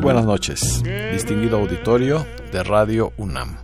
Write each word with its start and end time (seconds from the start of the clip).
Buenas 0.00 0.24
noches, 0.24 0.82
distinguido 1.12 1.58
auditorio 1.58 2.26
de 2.52 2.62
Radio 2.62 3.12
UNAM. 3.18 3.58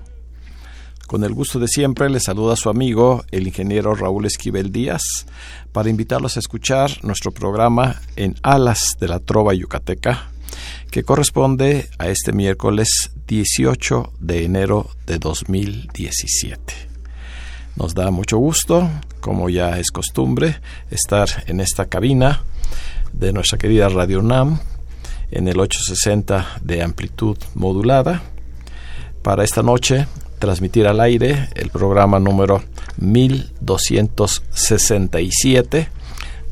Con 1.06 1.25
el 1.25 1.33
gusto 1.33 1.59
de 1.59 1.67
siempre 1.67 2.11
le 2.11 2.20
saluda 2.20 2.56
su 2.56 2.69
amigo 2.69 3.25
el 3.31 3.47
ingeniero 3.47 3.95
Raúl 3.95 4.27
Esquivel 4.27 4.70
Díaz 4.70 5.03
para 5.73 5.89
invitarlos 5.89 6.37
a 6.37 6.41
escuchar 6.41 6.91
nuestro 7.03 7.33
programa 7.33 8.03
en 8.17 8.34
Alas 8.43 8.97
de 9.01 9.09
la 9.09 9.19
Trova 9.19 9.55
Yucateca, 9.55 10.28
que 10.91 11.05
corresponde 11.05 11.89
a 11.98 12.09
este 12.09 12.33
miércoles 12.33 13.12
18 13.27 14.12
de 14.21 14.45
enero 14.45 14.91
de 15.06 15.19
2017. 15.19 16.75
Nos 17.77 17.95
da 17.95 18.11
mucho 18.11 18.37
gusto, 18.37 18.91
como 19.21 19.48
ya 19.48 19.78
es 19.78 19.91
costumbre, 19.91 20.61
estar 20.91 21.28
en 21.47 21.61
esta 21.61 21.87
cabina 21.87 22.43
de 23.12 23.33
nuestra 23.33 23.59
querida 23.59 23.89
Radio 23.89 24.21
UNAM 24.21 24.61
en 25.31 25.49
el 25.49 25.59
860 25.61 26.59
de 26.63 26.83
amplitud 26.83 27.37
modulada. 27.55 28.23
Para 29.23 29.45
esta 29.45 29.63
noche 29.63 30.07
transmitir 30.39 30.87
al 30.87 31.01
aire 31.01 31.49
el 31.55 31.71
programa 31.71 32.21
número 32.21 32.63
1267 32.99 35.89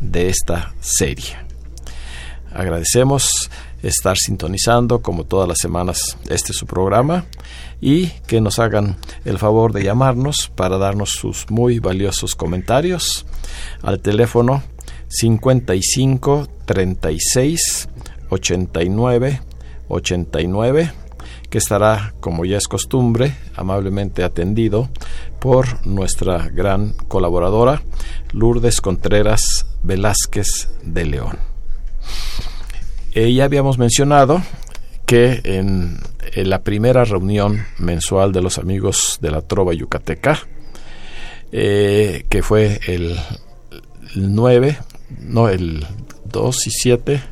de 0.01 0.29
esta 0.29 0.75
serie. 0.81 1.37
Agradecemos 2.53 3.49
estar 3.83 4.17
sintonizando 4.17 5.03
como 5.03 5.25
todas 5.25 5.49
las 5.49 5.59
semanas 5.59 6.17
este 6.29 6.53
su 6.53 6.67
programa 6.67 7.27
y 7.81 8.09
que 8.27 8.41
nos 8.41 8.59
hagan 8.59 8.97
el 9.25 9.39
favor 9.39 9.73
de 9.73 9.85
llamarnos 9.85 10.51
para 10.55 10.79
darnos 10.79 11.11
sus 11.11 11.51
muy 11.51 11.79
valiosos 11.81 12.35
comentarios 12.35 13.27
al 13.83 14.01
teléfono 14.01 14.63
55 15.09 16.49
36 16.65 17.89
89 18.35 19.41
89 19.89 20.93
que 21.51 21.59
estará, 21.59 22.15
como 22.21 22.45
ya 22.45 22.57
es 22.57 22.67
costumbre, 22.67 23.35
amablemente 23.55 24.25
atendido 24.25 24.91
por 25.39 25.87
nuestra 25.87 26.49
gran 26.49 26.95
colaboradora 27.09 27.83
Lourdes 28.33 28.81
Contreras 28.81 29.67
Velázquez 29.83 30.69
de 30.83 31.05
León. 31.05 31.39
Eh, 33.13 33.33
ya 33.33 33.45
habíamos 33.45 33.79
mencionado 33.79 34.43
que 35.07 35.41
en, 35.45 36.01
la 36.35 36.63
primera 36.63 37.05
reunión 37.05 37.65
mensual 37.79 38.33
de 38.33 38.43
los 38.43 38.59
amigos 38.59 39.19
de 39.21 39.31
la 39.31 39.43
Trova 39.43 39.73
Yucateca, 39.73 40.41
eh, 41.53 42.25
que 42.29 42.43
fue 42.43 42.81
el, 42.89 43.17
el 44.17 44.35
9, 44.35 44.79
no, 45.21 45.49
el 45.49 45.87
2 46.25 46.67
y 46.67 46.71
7, 46.71 47.23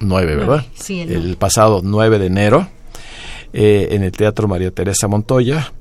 9, 0.00 0.36
¿verdad? 0.36 0.66
Sí, 0.74 1.00
el, 1.00 1.12
el 1.12 1.36
pasado 1.36 1.80
9 1.82 2.18
de 2.18 2.26
enero, 2.26 2.68
eh, 3.52 3.88
en 3.92 4.02
el 4.02 4.12
Teatro 4.12 4.46
María 4.46 4.70
Teresa 4.70 5.08
Montoya. 5.08 5.72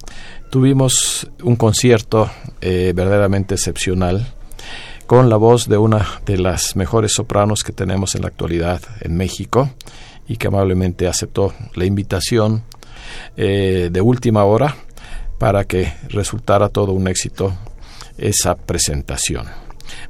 Tuvimos 0.50 1.29
un 1.44 1.57
concierto 1.57 2.29
eh, 2.61 2.94
verdaderamente 2.95 3.56
excepcional 3.56 4.33
con 5.06 5.29
la 5.29 5.35
voz 5.35 5.67
de 5.67 5.77
una 5.77 6.07
de 6.25 6.38
las 6.38 6.77
mejores 6.77 7.11
sopranos 7.13 7.63
que 7.63 7.73
tenemos 7.73 8.16
en 8.16 8.22
la 8.22 8.29
actualidad 8.29 8.81
en 9.01 9.17
México 9.17 9.69
y 10.29 10.38
que 10.38 10.47
amablemente 10.47 11.07
aceptó 11.07 11.53
la 11.75 11.85
invitación 11.85 12.63
eh, 13.35 13.89
de 13.91 14.01
última 14.01 14.45
hora 14.45 14.75
para 15.38 15.66
que 15.66 15.94
resultara 16.09 16.69
todo 16.69 16.94
un 16.94 17.07
éxito 17.09 17.53
esa 18.17 18.56
presentación. 18.56 19.45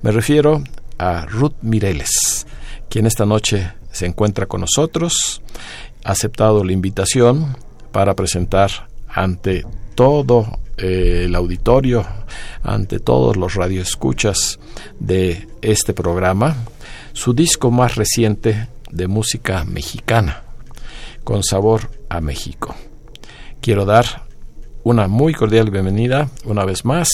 Me 0.03 0.11
refiero 0.11 0.63
a 0.99 1.25
Ruth 1.25 1.55
Mireles, 1.61 2.45
quien 2.89 3.07
esta 3.07 3.25
noche 3.25 3.71
se 3.97 4.05
encuentra 4.05 4.45
con 4.45 4.61
nosotros, 4.61 5.41
ha 6.03 6.11
aceptado 6.11 6.63
la 6.63 6.71
invitación 6.71 7.57
para 7.91 8.13
presentar 8.13 8.69
ante 9.07 9.65
todo 9.95 10.59
eh, 10.77 11.23
el 11.25 11.33
auditorio, 11.33 12.05
ante 12.61 12.99
todos 12.99 13.37
los 13.37 13.55
radioescuchas 13.55 14.59
de 14.99 15.47
este 15.63 15.95
programa, 15.95 16.57
su 17.13 17.33
disco 17.33 17.71
más 17.71 17.95
reciente 17.95 18.67
de 18.91 19.07
música 19.07 19.65
mexicana, 19.65 20.43
con 21.23 21.43
sabor 21.43 21.89
a 22.07 22.21
México. 22.21 22.75
Quiero 23.61 23.85
dar 23.85 24.27
una 24.83 25.07
muy 25.07 25.33
cordial 25.33 25.71
bienvenida 25.71 26.29
una 26.45 26.65
vez 26.65 26.85
más 26.85 27.09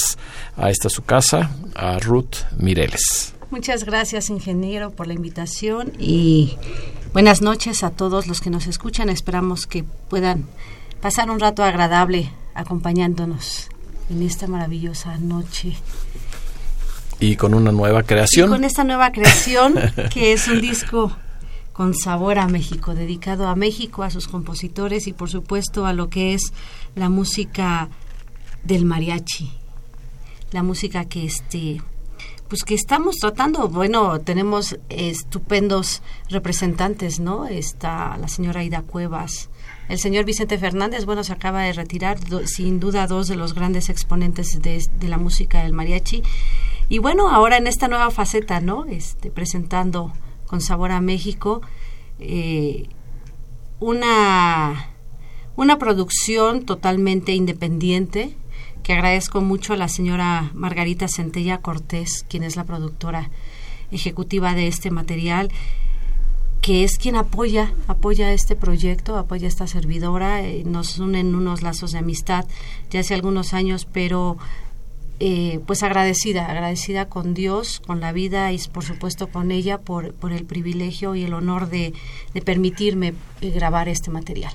a 0.58 0.70
esta 0.70 0.90
su 0.90 1.06
casa, 1.06 1.50
a 1.76 1.98
Ruth 2.00 2.36
Mireles. 2.58 3.33
Muchas 3.53 3.84
gracias, 3.84 4.31
ingeniero, 4.31 4.90
por 4.90 5.06
la 5.06 5.14
invitación 5.14 5.94
y 6.00 6.58
buenas 7.14 7.44
noches 7.44 7.84
a 7.84 7.91
todos 7.91 8.25
los 8.25 8.41
que 8.41 8.50
nos 8.50 8.66
escuchan. 8.66 9.09
Esperamos 9.09 9.68
que 9.68 9.84
puedan 9.84 10.46
pasar 11.02 11.30
un 11.30 11.40
rato 11.40 11.64
agradable 11.64 12.31
acompañándonos 12.56 13.69
en 14.09 14.24
esta 14.24 14.47
maravillosa 14.47 15.19
noche. 15.19 15.75
Y 17.19 17.36
con 17.36 17.53
una 17.53 17.72
nueva 17.72 18.02
creación. 18.02 18.50
Y 18.50 18.52
con 18.52 18.64
esta 18.64 18.84
nueva 18.84 19.12
creación, 19.12 19.75
que 20.12 20.34
es 20.34 20.47
un 20.47 20.59
disco 20.59 21.16
con 21.74 21.94
sabor 21.94 22.40
a 22.40 22.47
México, 22.47 22.96
dedicado 22.96 23.47
a 23.47 23.56
México, 23.56 24.02
a 24.02 24.09
sus 24.09 24.28
compositores 24.28 25.06
y 25.06 25.14
por 25.14 25.30
supuesto 25.30 25.85
a 25.85 25.94
lo 25.94 26.09
que 26.09 26.34
es 26.34 26.53
la 26.96 27.08
música 27.08 27.90
del 28.64 28.84
mariachi. 28.85 29.52
La 30.52 30.64
música 30.64 31.06
que 31.06 31.25
este 31.25 31.84
pues 32.53 32.66
que 32.66 32.75
estamos 32.75 33.16
tratando, 33.16 33.68
bueno, 33.68 34.19
tenemos 34.19 34.78
estupendos 34.90 36.03
representantes, 36.30 37.19
¿no? 37.19 37.47
Está 37.47 38.16
la 38.18 38.28
señora 38.28 38.64
Ida 38.64 38.84
Cuevas, 38.84 39.50
el 39.90 39.97
señor 39.97 40.24
Vicente 40.25 40.59
Fernández, 40.59 41.06
bueno, 41.06 41.24
se 41.24 41.34
acaba 41.34 41.64
de 41.64 41.74
retirar, 41.74 42.19
sin 42.46 42.80
duda 42.80 43.08
dos 43.08 43.28
de 43.28 43.38
los 43.38 43.56
grandes 43.56 43.90
exponentes 43.90 44.62
de, 44.62 44.86
de, 45.00 45.08
la 45.08 45.18
música 45.18 45.64
del 45.64 45.74
mariachi. 45.74 46.22
Y 46.90 47.00
bueno, 47.00 47.28
ahora 47.28 47.58
en 47.58 47.66
esta 47.66 47.88
nueva 47.88 48.12
faceta, 48.12 48.59
¿no? 48.59 48.85
Este, 48.85 49.31
presentando 49.31 50.14
con 50.46 50.61
sabor 50.61 50.91
a 50.91 51.02
México 51.02 51.64
eh, 52.20 52.88
una, 53.79 54.91
una 55.55 55.79
producción 55.79 56.67
totalmente 56.67 57.32
independiente, 57.32 58.38
que 58.84 58.94
agradezco 58.94 59.41
mucho 59.41 59.74
a 59.74 59.78
la 59.78 59.88
señora 59.88 60.52
Margarita 60.53 61.08
Centella 61.08 61.59
Cortés, 61.59 62.26
quien 62.30 62.44
es 62.44 62.56
la 62.56 62.66
productora 62.66 63.30
ejecutiva 63.91 64.53
de 64.53 64.68
este 64.68 64.91
material, 64.91 65.50
que 66.62 66.84
es 66.84 66.97
quien 66.97 67.16
apoya, 67.16 67.74
apoya 67.88 68.32
este 68.32 68.56
proyecto, 68.56 69.18
apoya 69.18 69.47
esta 69.47 69.68
servidora, 69.68 70.41
eh, 70.41 70.64
nos 70.66 71.00
unen 71.00 71.35
unos 71.35 71.62
lazos 71.62 71.91
de 71.91 72.00
amistad 72.00 72.46
ya 72.90 73.02
hace 73.02 73.14
algunos 73.14 73.53
años, 73.53 73.85
pero 73.85 74.38
eh, 75.20 75.59
pues 75.66 75.84
agradecida, 75.84 76.46
agradecida 76.46 77.08
con 77.08 77.34
Dios, 77.34 77.79
con 77.86 78.02
la 78.02 78.12
vida 78.12 78.52
y 78.52 78.59
por 78.72 78.84
supuesto 78.84 79.28
con 79.28 79.52
ella 79.52 79.78
por, 79.78 80.14
por 80.14 80.34
el 80.34 80.46
privilegio 80.46 81.16
y 81.16 81.24
el 81.24 81.34
honor 81.34 81.70
de, 81.70 81.94
de 82.34 82.41
permitirme 82.41 83.14
eh, 83.41 83.50
grabar 83.52 83.88
este 83.88 84.12
material. 84.12 84.53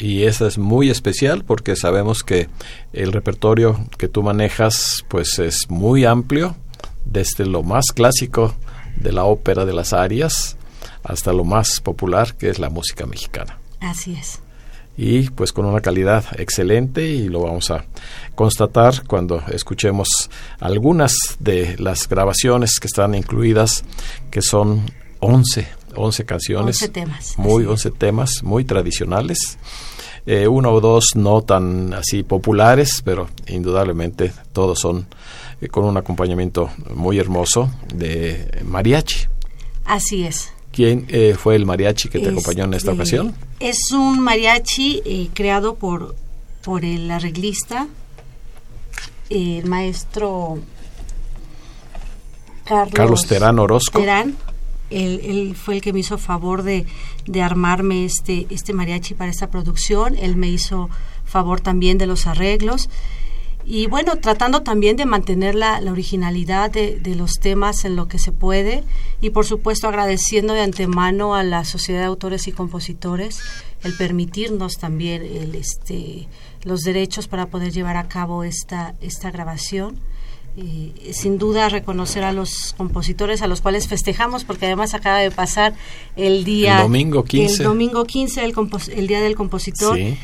Y 0.00 0.24
eso 0.24 0.46
es 0.46 0.58
muy 0.58 0.90
especial 0.90 1.44
porque 1.44 1.74
sabemos 1.74 2.22
que 2.22 2.48
el 2.92 3.12
repertorio 3.12 3.84
que 3.98 4.08
tú 4.08 4.22
manejas 4.22 5.04
pues 5.08 5.38
es 5.40 5.68
muy 5.68 6.04
amplio, 6.04 6.56
desde 7.04 7.46
lo 7.46 7.62
más 7.62 7.86
clásico 7.94 8.54
de 8.96 9.12
la 9.12 9.24
ópera 9.24 9.64
de 9.64 9.72
las 9.72 9.92
arias 9.92 10.56
hasta 11.02 11.32
lo 11.32 11.44
más 11.44 11.80
popular 11.80 12.34
que 12.34 12.48
es 12.48 12.58
la 12.58 12.70
música 12.70 13.06
mexicana. 13.06 13.58
Así 13.80 14.14
es. 14.14 14.40
Y 14.96 15.30
pues 15.30 15.52
con 15.52 15.64
una 15.64 15.80
calidad 15.80 16.24
excelente 16.38 17.06
y 17.06 17.28
lo 17.28 17.42
vamos 17.42 17.70
a 17.70 17.84
constatar 18.34 19.04
cuando 19.06 19.42
escuchemos 19.48 20.08
algunas 20.58 21.14
de 21.38 21.76
las 21.78 22.08
grabaciones 22.08 22.78
que 22.80 22.88
están 22.88 23.14
incluidas, 23.14 23.84
que 24.30 24.42
son 24.42 24.90
11, 25.20 25.68
11 25.98 26.24
canciones. 26.24 26.76
11 26.82 26.88
temas. 26.88 27.34
Muy, 27.38 27.64
11 27.64 27.90
temas, 27.92 28.42
muy 28.42 28.64
tradicionales. 28.64 29.58
Eh, 30.26 30.46
uno 30.46 30.72
o 30.72 30.80
dos 30.80 31.12
no 31.14 31.42
tan 31.42 31.94
así 31.94 32.22
populares, 32.22 33.02
pero 33.04 33.28
indudablemente 33.46 34.32
todos 34.52 34.78
son 34.78 35.06
eh, 35.60 35.68
con 35.68 35.84
un 35.84 35.96
acompañamiento 35.96 36.70
muy 36.94 37.18
hermoso 37.18 37.70
de 37.94 38.62
mariachi. 38.64 39.26
Así 39.84 40.24
es. 40.24 40.52
¿Quién 40.70 41.06
eh, 41.08 41.34
fue 41.36 41.56
el 41.56 41.64
mariachi 41.66 42.08
que 42.08 42.18
te 42.18 42.28
acompañó 42.28 42.64
en 42.64 42.74
esta 42.74 42.90
Este, 42.92 43.02
ocasión? 43.02 43.34
Es 43.58 43.78
un 43.92 44.20
mariachi 44.20 45.02
eh, 45.04 45.28
creado 45.32 45.76
por, 45.76 46.14
por 46.62 46.84
el 46.84 47.10
arreglista, 47.10 47.88
el 49.30 49.64
maestro 49.64 50.58
Carlos, 52.64 52.94
Carlos 52.94 53.26
Terán 53.26 53.58
Orozco. 53.58 53.98
Terán. 53.98 54.36
Él, 54.90 55.20
él 55.24 55.56
fue 55.56 55.76
el 55.76 55.80
que 55.80 55.92
me 55.92 56.00
hizo 56.00 56.18
favor 56.18 56.62
de, 56.62 56.86
de 57.26 57.42
armarme 57.42 58.04
este, 58.04 58.46
este 58.50 58.72
mariachi 58.72 59.14
para 59.14 59.30
esta 59.30 59.50
producción. 59.50 60.16
Él 60.16 60.36
me 60.36 60.48
hizo 60.48 60.88
favor 61.24 61.60
también 61.60 61.98
de 61.98 62.06
los 62.06 62.26
arreglos. 62.26 62.88
Y 63.70 63.86
bueno, 63.86 64.16
tratando 64.16 64.62
también 64.62 64.96
de 64.96 65.04
mantener 65.04 65.54
la, 65.54 65.80
la 65.82 65.92
originalidad 65.92 66.70
de, 66.70 66.98
de 66.98 67.14
los 67.14 67.34
temas 67.34 67.84
en 67.84 67.96
lo 67.96 68.08
que 68.08 68.18
se 68.18 68.32
puede. 68.32 68.82
Y 69.20 69.30
por 69.30 69.44
supuesto 69.44 69.88
agradeciendo 69.88 70.54
de 70.54 70.62
antemano 70.62 71.34
a 71.34 71.42
la 71.42 71.64
Sociedad 71.64 72.00
de 72.00 72.06
Autores 72.06 72.48
y 72.48 72.52
Compositores 72.52 73.40
el 73.82 73.94
permitirnos 73.94 74.78
también 74.78 75.22
el, 75.22 75.54
este, 75.54 76.28
los 76.64 76.80
derechos 76.80 77.28
para 77.28 77.46
poder 77.46 77.72
llevar 77.72 77.96
a 77.96 78.08
cabo 78.08 78.44
esta, 78.44 78.94
esta 79.00 79.30
grabación. 79.30 79.98
Eh, 80.56 81.12
sin 81.12 81.38
duda 81.38 81.68
reconocer 81.68 82.24
a 82.24 82.32
los 82.32 82.74
compositores 82.76 83.42
a 83.42 83.46
los 83.46 83.60
cuales 83.60 83.86
festejamos 83.86 84.42
porque 84.42 84.66
además 84.66 84.92
acaba 84.94 85.18
de 85.18 85.30
pasar 85.30 85.74
el 86.16 86.42
día 86.44 86.78
El 86.78 86.82
domingo 86.82 87.22
15. 87.22 87.62
el 87.62 87.68
domingo 87.68 88.04
15 88.04 88.44
el, 88.44 89.06
día 89.06 89.20
del 89.20 89.36
compositor 89.36 89.96
Sí. 89.96 90.16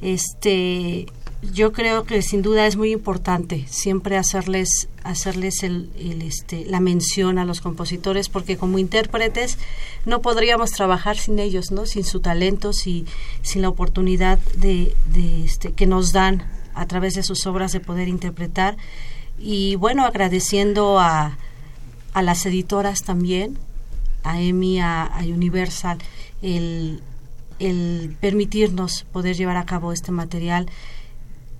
este 0.00 1.06
yo 1.52 1.72
creo 1.72 2.04
que 2.04 2.22
sin 2.22 2.40
duda 2.40 2.66
es 2.66 2.76
muy 2.76 2.92
importante 2.92 3.66
siempre 3.68 4.16
hacerles 4.16 4.88
hacerles 5.02 5.62
el, 5.62 5.90
el, 5.98 6.22
este 6.22 6.64
la 6.66 6.80
mención 6.80 7.38
a 7.38 7.44
los 7.44 7.60
compositores 7.60 8.28
porque 8.30 8.56
como 8.56 8.78
intérpretes 8.78 9.58
no 10.06 10.22
podríamos 10.22 10.70
trabajar 10.70 11.18
sin 11.18 11.38
ellos 11.38 11.70
no 11.70 11.84
sin 11.84 12.04
su 12.04 12.20
talento 12.20 12.72
si, 12.72 13.04
sin 13.42 13.60
la 13.60 13.68
oportunidad 13.68 14.38
de, 14.56 14.94
de 15.12 15.44
este 15.44 15.72
que 15.72 15.86
nos 15.86 16.12
dan 16.12 16.46
a 16.74 16.86
través 16.86 17.14
de 17.14 17.22
sus 17.22 17.46
obras 17.46 17.72
de 17.72 17.80
poder 17.80 18.08
interpretar 18.08 18.76
y 19.42 19.74
bueno 19.76 20.04
agradeciendo 20.04 20.98
a, 20.98 21.36
a 22.14 22.22
las 22.22 22.46
editoras 22.46 23.02
también 23.02 23.58
a 24.24 24.40
EMI, 24.40 24.80
a, 24.80 25.10
Universal, 25.22 25.98
el, 26.42 27.02
el 27.58 28.16
permitirnos 28.20 29.04
poder 29.12 29.36
llevar 29.36 29.56
a 29.56 29.66
cabo 29.66 29.92
este 29.92 30.12
material 30.12 30.68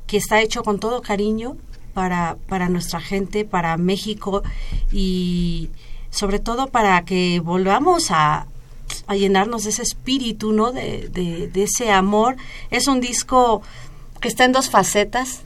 que 0.07 0.17
está 0.17 0.41
hecho 0.41 0.63
con 0.63 0.79
todo 0.79 1.03
cariño 1.03 1.57
para, 1.95 2.37
para 2.49 2.69
nuestra 2.69 3.01
gente, 3.01 3.45
para 3.45 3.77
México 3.77 4.43
y 4.91 5.71
sobre 6.11 6.39
todo 6.39 6.69
para 6.69 7.05
que 7.05 7.41
volvamos 7.41 8.11
a, 8.11 8.47
a 9.07 9.17
llenarnos 9.17 9.65
de 9.65 9.71
ese 9.71 9.83
espíritu, 9.83 10.53
¿no? 10.53 10.73
De, 10.73 11.09
de 11.09 11.63
ese 11.63 11.91
amor. 11.91 12.37
Es 12.71 12.87
un 12.89 13.01
disco 13.01 13.63
que 14.21 14.29
está 14.29 14.45
en 14.45 14.53
dos 14.53 14.71
facetas, 14.71 15.43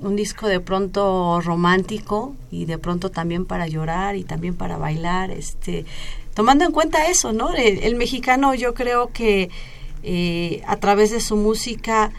un 0.00 0.16
disco 0.16 0.46
de 0.46 0.60
pronto 0.60 1.40
romántico 1.40 2.34
y 2.50 2.66
de 2.66 2.78
pronto 2.78 3.10
también 3.10 3.46
para 3.46 3.66
llorar 3.66 4.16
y 4.16 4.24
también 4.24 4.54
para 4.54 4.76
bailar, 4.76 5.30
este, 5.30 5.84
tomando 6.34 6.64
en 6.64 6.72
cuenta 6.72 7.08
eso, 7.08 7.32
¿no? 7.32 7.54
El, 7.54 7.94
mexicano 7.96 8.54
yo 8.54 8.74
creo 8.74 9.10
que 9.12 9.50
eh, 10.02 10.62
a 10.66 10.76
través 10.76 11.10
de 11.10 11.20
su 11.20 11.36
música, 11.36 12.12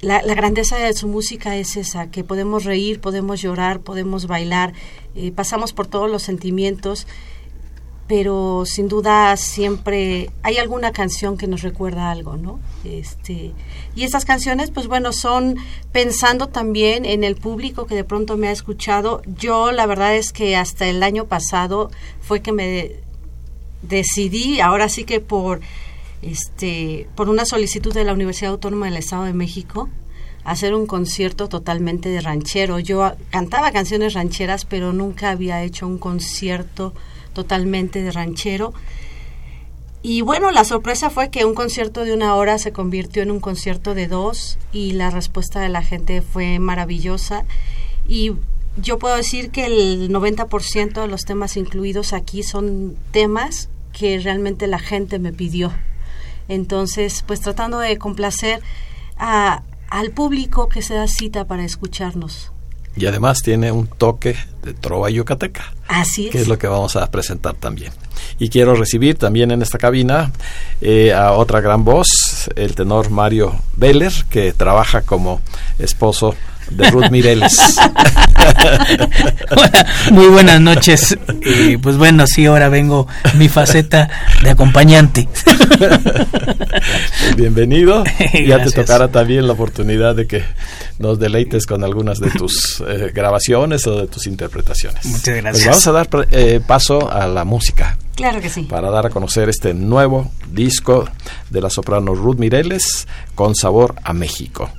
la, 0.00 0.22
la, 0.22 0.34
grandeza 0.34 0.76
de 0.76 0.92
su 0.92 1.08
música 1.08 1.56
es 1.56 1.76
esa, 1.76 2.10
que 2.10 2.24
podemos 2.24 2.64
reír, 2.64 3.00
podemos 3.00 3.40
llorar, 3.40 3.80
podemos 3.80 4.26
bailar, 4.26 4.74
eh, 5.14 5.32
pasamos 5.32 5.72
por 5.72 5.86
todos 5.86 6.10
los 6.10 6.22
sentimientos, 6.22 7.06
pero 8.08 8.64
sin 8.64 8.88
duda 8.88 9.36
siempre 9.36 10.30
hay 10.42 10.56
alguna 10.56 10.92
canción 10.92 11.36
que 11.36 11.46
nos 11.46 11.60
recuerda 11.60 12.10
algo, 12.10 12.38
¿no? 12.38 12.58
Este, 12.84 13.52
y 13.94 14.04
estas 14.04 14.24
canciones, 14.24 14.70
pues 14.70 14.86
bueno, 14.86 15.12
son 15.12 15.56
pensando 15.92 16.48
también 16.48 17.04
en 17.04 17.22
el 17.22 17.36
público 17.36 17.86
que 17.86 17.94
de 17.94 18.04
pronto 18.04 18.38
me 18.38 18.48
ha 18.48 18.52
escuchado. 18.52 19.20
Yo 19.26 19.72
la 19.72 19.84
verdad 19.84 20.16
es 20.16 20.32
que 20.32 20.56
hasta 20.56 20.86
el 20.86 21.02
año 21.02 21.26
pasado 21.26 21.90
fue 22.22 22.40
que 22.40 22.52
me 22.52 22.92
decidí, 23.82 24.60
ahora 24.60 24.88
sí 24.88 25.04
que 25.04 25.20
por 25.20 25.60
este, 26.22 27.08
por 27.14 27.28
una 27.28 27.44
solicitud 27.44 27.92
de 27.92 28.04
la 28.04 28.14
Universidad 28.14 28.52
Autónoma 28.52 28.86
del 28.86 28.96
Estado 28.96 29.24
de 29.24 29.34
México, 29.34 29.88
hacer 30.44 30.74
un 30.74 30.86
concierto 30.86 31.48
totalmente 31.50 32.08
de 32.08 32.22
ranchero. 32.22 32.78
Yo 32.78 33.12
cantaba 33.30 33.70
canciones 33.70 34.14
rancheras, 34.14 34.64
pero 34.64 34.94
nunca 34.94 35.30
había 35.30 35.62
hecho 35.62 35.86
un 35.86 35.98
concierto 35.98 36.94
totalmente 37.38 38.02
de 38.02 38.10
ranchero. 38.10 38.74
Y 40.02 40.22
bueno, 40.22 40.50
la 40.50 40.64
sorpresa 40.64 41.08
fue 41.08 41.30
que 41.30 41.44
un 41.44 41.54
concierto 41.54 42.04
de 42.04 42.12
una 42.12 42.34
hora 42.34 42.58
se 42.58 42.72
convirtió 42.72 43.22
en 43.22 43.30
un 43.30 43.38
concierto 43.38 43.94
de 43.94 44.08
dos 44.08 44.58
y 44.72 44.94
la 44.94 45.10
respuesta 45.10 45.60
de 45.60 45.68
la 45.68 45.82
gente 45.82 46.20
fue 46.20 46.58
maravillosa. 46.58 47.44
Y 48.08 48.32
yo 48.76 48.98
puedo 48.98 49.14
decir 49.14 49.50
que 49.50 49.66
el 49.66 50.10
90% 50.10 51.00
de 51.00 51.06
los 51.06 51.20
temas 51.20 51.56
incluidos 51.56 52.12
aquí 52.12 52.42
son 52.42 52.96
temas 53.12 53.68
que 53.92 54.18
realmente 54.18 54.66
la 54.66 54.80
gente 54.80 55.20
me 55.20 55.32
pidió. 55.32 55.72
Entonces, 56.48 57.22
pues 57.24 57.40
tratando 57.40 57.78
de 57.78 57.98
complacer 57.98 58.60
a, 59.16 59.62
al 59.90 60.10
público 60.10 60.68
que 60.68 60.82
se 60.82 60.94
da 60.94 61.06
cita 61.06 61.46
para 61.46 61.64
escucharnos. 61.64 62.50
Y 62.98 63.06
además 63.06 63.42
tiene 63.42 63.70
un 63.70 63.86
toque 63.86 64.36
de 64.62 64.74
trova 64.74 65.08
yucateca. 65.08 65.72
Así 65.86 66.26
es. 66.26 66.32
Que 66.32 66.40
es 66.40 66.48
lo 66.48 66.58
que 66.58 66.66
vamos 66.66 66.96
a 66.96 67.08
presentar 67.10 67.54
también. 67.54 67.92
Y 68.40 68.48
quiero 68.48 68.74
recibir 68.74 69.16
también 69.16 69.52
en 69.52 69.62
esta 69.62 69.78
cabina 69.78 70.32
eh, 70.80 71.12
a 71.12 71.32
otra 71.32 71.60
gran 71.60 71.84
voz, 71.84 72.50
el 72.56 72.74
tenor 72.74 73.10
Mario 73.10 73.54
Veller, 73.76 74.12
que 74.28 74.52
trabaja 74.52 75.02
como 75.02 75.40
esposo 75.78 76.34
de 76.70 76.90
Ruth 76.90 77.10
Mireles. 77.10 77.76
Hola, 79.50 79.86
muy 80.10 80.26
buenas 80.26 80.60
noches. 80.60 81.16
Eh, 81.42 81.78
pues 81.82 81.96
bueno, 81.96 82.26
sí, 82.26 82.46
ahora 82.46 82.68
vengo 82.68 83.06
mi 83.34 83.48
faceta 83.48 84.08
de 84.42 84.50
acompañante. 84.50 85.28
Bienvenido. 87.36 88.04
ya 88.46 88.62
te 88.62 88.70
tocará 88.70 89.08
también 89.08 89.46
la 89.46 89.52
oportunidad 89.54 90.14
de 90.14 90.26
que 90.26 90.42
nos 90.98 91.18
deleites 91.18 91.66
con 91.66 91.84
algunas 91.84 92.18
de 92.20 92.30
tus 92.30 92.82
eh, 92.86 93.10
grabaciones 93.14 93.86
o 93.86 94.00
de 94.00 94.06
tus 94.08 94.26
interpretaciones. 94.26 95.04
Muchas 95.06 95.36
gracias. 95.36 95.52
Pues 95.52 95.66
vamos 95.66 95.86
a 95.86 95.92
dar 95.92 96.28
eh, 96.30 96.60
paso 96.66 97.10
a 97.10 97.26
la 97.26 97.44
música. 97.44 97.96
Claro 98.18 98.40
que 98.40 98.50
sí. 98.50 98.62
Para 98.62 98.90
dar 98.90 99.06
a 99.06 99.10
conocer 99.10 99.48
este 99.48 99.74
nuevo 99.74 100.28
disco 100.50 101.04
de 101.50 101.60
la 101.60 101.70
soprano 101.70 102.16
Ruth 102.16 102.38
Mireles 102.38 103.06
con 103.36 103.54
sabor 103.54 103.94
a 104.02 104.12
México. 104.12 104.70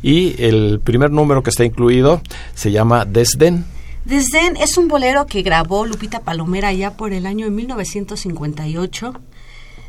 Y 0.00 0.42
el 0.42 0.80
primer 0.82 1.10
número 1.10 1.42
que 1.42 1.50
está 1.50 1.62
incluido 1.62 2.22
se 2.54 2.70
llama 2.70 3.04
Desdén. 3.04 3.66
Desdén 4.06 4.56
es 4.56 4.78
un 4.78 4.88
bolero 4.88 5.26
que 5.26 5.42
grabó 5.42 5.84
Lupita 5.84 6.20
Palomera 6.20 6.72
ya 6.72 6.96
por 6.96 7.12
el 7.12 7.26
año 7.26 7.50
1958 7.50 9.12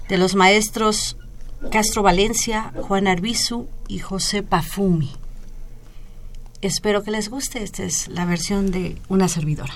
de 0.10 0.18
los 0.18 0.36
maestros 0.36 1.16
Castro 1.72 2.04
Valencia, 2.04 2.74
Juan 2.76 3.08
Arbizu 3.08 3.70
y 3.88 4.00
José 4.00 4.44
Pafumi. 4.44 5.14
Espero 6.62 7.04
que 7.04 7.12
les 7.12 7.30
guste. 7.30 7.64
Esta 7.64 7.84
es 7.84 8.10
la 8.10 8.26
versión 8.26 8.70
de 8.70 8.98
una 9.08 9.30
servidora. 9.30 9.76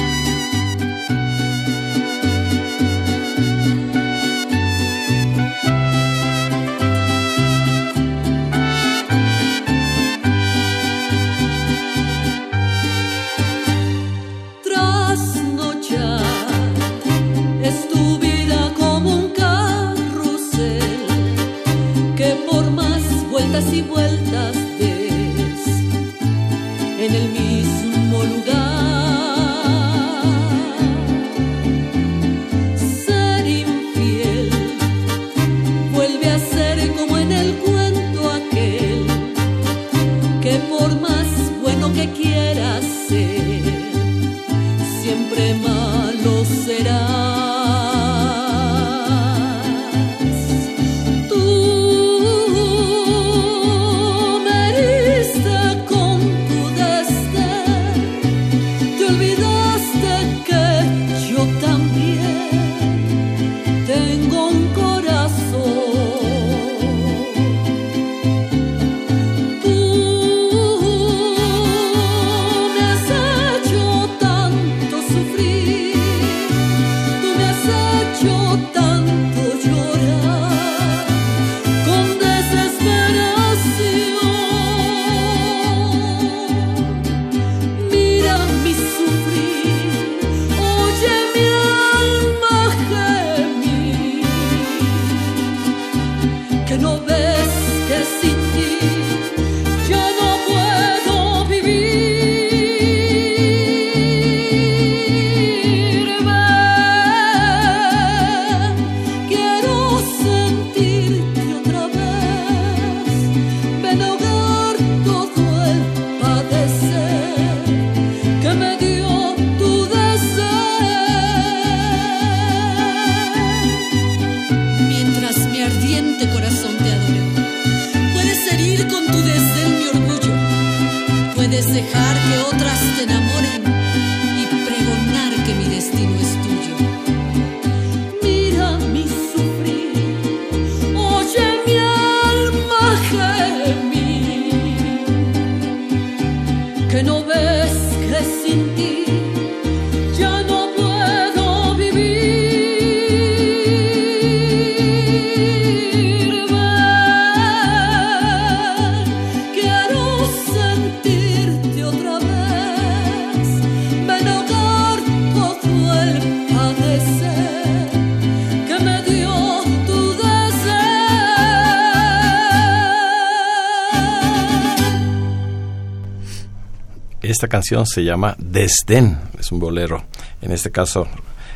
Esta 177.41 177.49
canción 177.49 177.87
se 177.87 178.03
llama 178.03 178.35
Desdén, 178.37 179.17
es 179.39 179.51
un 179.51 179.59
bolero, 179.59 180.03
en 180.43 180.51
este 180.51 180.69
caso 180.69 181.07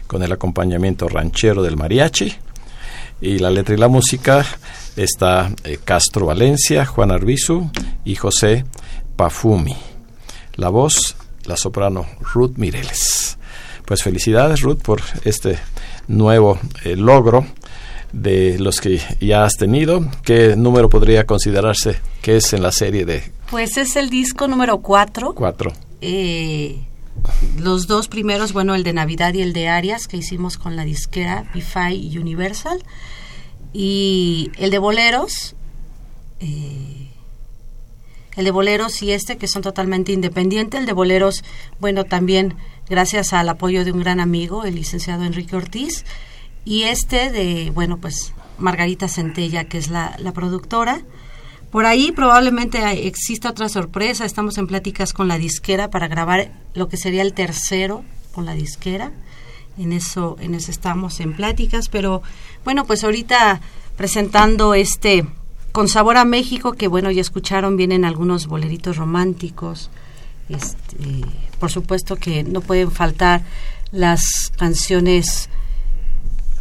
con 0.08 0.24
el 0.24 0.32
acompañamiento 0.32 1.08
ranchero 1.08 1.62
del 1.62 1.78
mariachi. 1.78 2.34
Y 3.22 3.38
la 3.38 3.52
letra 3.52 3.76
y 3.76 3.78
la 3.78 3.88
música 3.88 4.44
está 4.96 5.52
eh, 5.64 5.78
Castro 5.84 6.26
Valencia, 6.26 6.88
Juan 6.88 7.12
Arbizu 7.12 7.70
y 8.04 8.16
José 8.16 8.66
Pafumi. 9.16 9.78
La 10.56 10.70
voz, 10.70 11.18
la 11.44 11.56
soprano 11.56 12.08
Ruth 12.34 12.54
Mireles. 12.56 13.38
Pues 13.86 14.02
felicidades 14.02 14.62
Ruth 14.62 14.82
por 14.82 15.04
este 15.24 15.60
nuevo 16.08 16.58
eh, 16.84 16.96
logro 16.96 17.46
de 18.12 18.58
los 18.58 18.82
que 18.82 19.00
ya 19.22 19.44
has 19.44 19.54
tenido. 19.56 20.04
¿Qué 20.24 20.56
número 20.56 20.90
podría 20.90 21.28
considerarse 21.28 22.00
que 22.24 22.38
es 22.38 22.54
en 22.54 22.64
la 22.64 22.72
serie 22.72 23.06
de 23.06 23.36
pues 23.56 23.78
es 23.78 23.96
el 23.96 24.10
disco 24.10 24.50
número 24.50 24.80
4. 24.80 25.34
Cuatro. 25.34 25.72
Eh, 26.02 26.84
los 27.58 27.88
dos 27.88 28.10
primeros, 28.10 28.52
bueno, 28.52 28.76
el 28.76 28.84
de 28.84 28.92
Navidad 28.92 29.34
y 29.34 29.42
el 29.42 29.54
de 29.54 29.70
Arias, 29.70 30.08
que 30.08 30.18
hicimos 30.18 30.58
con 30.58 30.76
la 30.76 30.84
disquera 30.84 31.50
BiFi 31.54 32.18
Universal. 32.18 32.84
Y 33.72 34.52
el 34.58 34.72
de 34.72 34.78
Boleros, 34.78 35.56
eh, 36.42 37.08
el 38.36 38.44
de 38.44 38.52
Boleros 38.52 39.02
y 39.02 39.14
este, 39.14 39.38
que 39.38 39.48
son 39.48 39.62
totalmente 39.62 40.12
independientes. 40.12 40.78
El 40.78 40.86
de 40.86 40.92
Boleros, 40.92 41.42
bueno, 41.80 42.04
también 42.04 42.56
gracias 42.90 43.32
al 43.32 43.48
apoyo 43.48 43.86
de 43.86 43.94
un 43.94 44.02
gran 44.02 44.20
amigo, 44.20 44.66
el 44.66 44.76
licenciado 44.76 45.24
Enrique 45.24 45.56
Ortiz. 45.56 46.04
Y 46.66 46.84
este 46.84 47.32
de, 47.32 47.72
bueno, 47.74 48.00
pues 48.00 48.34
Margarita 48.58 49.08
Centella, 49.08 49.64
que 49.64 49.78
es 49.78 49.90
la, 49.90 50.14
la 50.20 50.34
productora. 50.34 51.04
Por 51.76 51.86
ahí 51.86 52.14
probablemente 52.14 53.06
exista 53.06 53.50
otra 53.50 53.68
sorpresa. 53.68 54.24
Estamos 54.24 54.58
en 54.58 54.66
pláticas 54.66 55.12
con 55.12 55.28
la 55.28 55.38
disquera 55.38 55.90
para 55.90 56.08
grabar 56.08 56.54
lo 56.74 56.88
que 56.88 56.96
sería 56.96 57.22
el 57.22 57.34
tercero 57.34 58.06
con 58.32 58.46
la 58.46 58.54
disquera. 58.54 59.12
En 59.78 59.92
eso, 59.92 60.38
en 60.40 60.56
eso 60.56 60.72
estamos 60.72 61.20
en 61.20 61.34
pláticas. 61.34 61.90
Pero 61.90 62.22
bueno, 62.64 62.86
pues 62.86 63.04
ahorita 63.04 63.60
presentando 63.98 64.74
este 64.74 65.26
con 65.74 65.90
sabor 65.90 66.16
a 66.16 66.24
México, 66.24 66.72
que 66.72 66.88
bueno, 66.88 67.12
ya 67.12 67.20
escucharon, 67.20 67.76
vienen 67.76 68.06
algunos 68.06 68.48
boleritos 68.48 68.96
románticos. 68.96 69.90
Este, 70.48 71.26
por 71.60 71.72
supuesto 71.72 72.16
que 72.16 72.46
no 72.46 72.62
pueden 72.62 72.90
faltar 72.90 73.44
las 73.92 74.50
canciones 74.58 75.50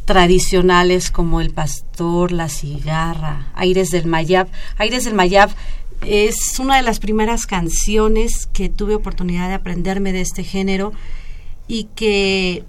tradicionales 0.05 1.11
como 1.11 1.41
El 1.41 1.51
Pastor, 1.51 2.33
La 2.33 2.49
Cigarra, 2.49 3.51
Aires 3.55 3.91
del 3.91 4.07
Mayab. 4.07 4.49
Aires 4.77 5.05
del 5.05 5.15
Mayab 5.15 5.51
es 6.07 6.59
una 6.59 6.77
de 6.77 6.83
las 6.83 6.99
primeras 6.99 7.47
canciones 7.47 8.47
que 8.47 8.69
tuve 8.69 8.95
oportunidad 8.95 9.49
de 9.49 9.55
aprenderme 9.55 10.13
de 10.13 10.21
este 10.21 10.45
género 10.45 10.93
y 11.67 11.85
que 11.95 12.65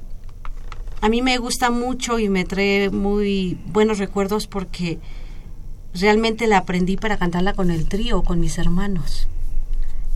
a 1.01 1.10
mí 1.10 1.22
me 1.22 1.38
gusta 1.38 1.70
mucho 1.70 2.20
y 2.20 2.30
me 2.30 2.46
trae 2.46 2.89
muy 2.89 3.60
buenos 3.68 4.00
recuerdos 4.00 4.48
porque 4.48 5.00
realmente 5.94 6.48
la 6.48 6.60
aprendí 6.60 6.98
para 6.98 7.18
cantarla 7.18 7.54
con 7.54 7.72
el 7.72 7.88
trío, 7.88 8.24
con 8.24 8.39
mis 8.39 8.58
hermanos. 8.58 9.27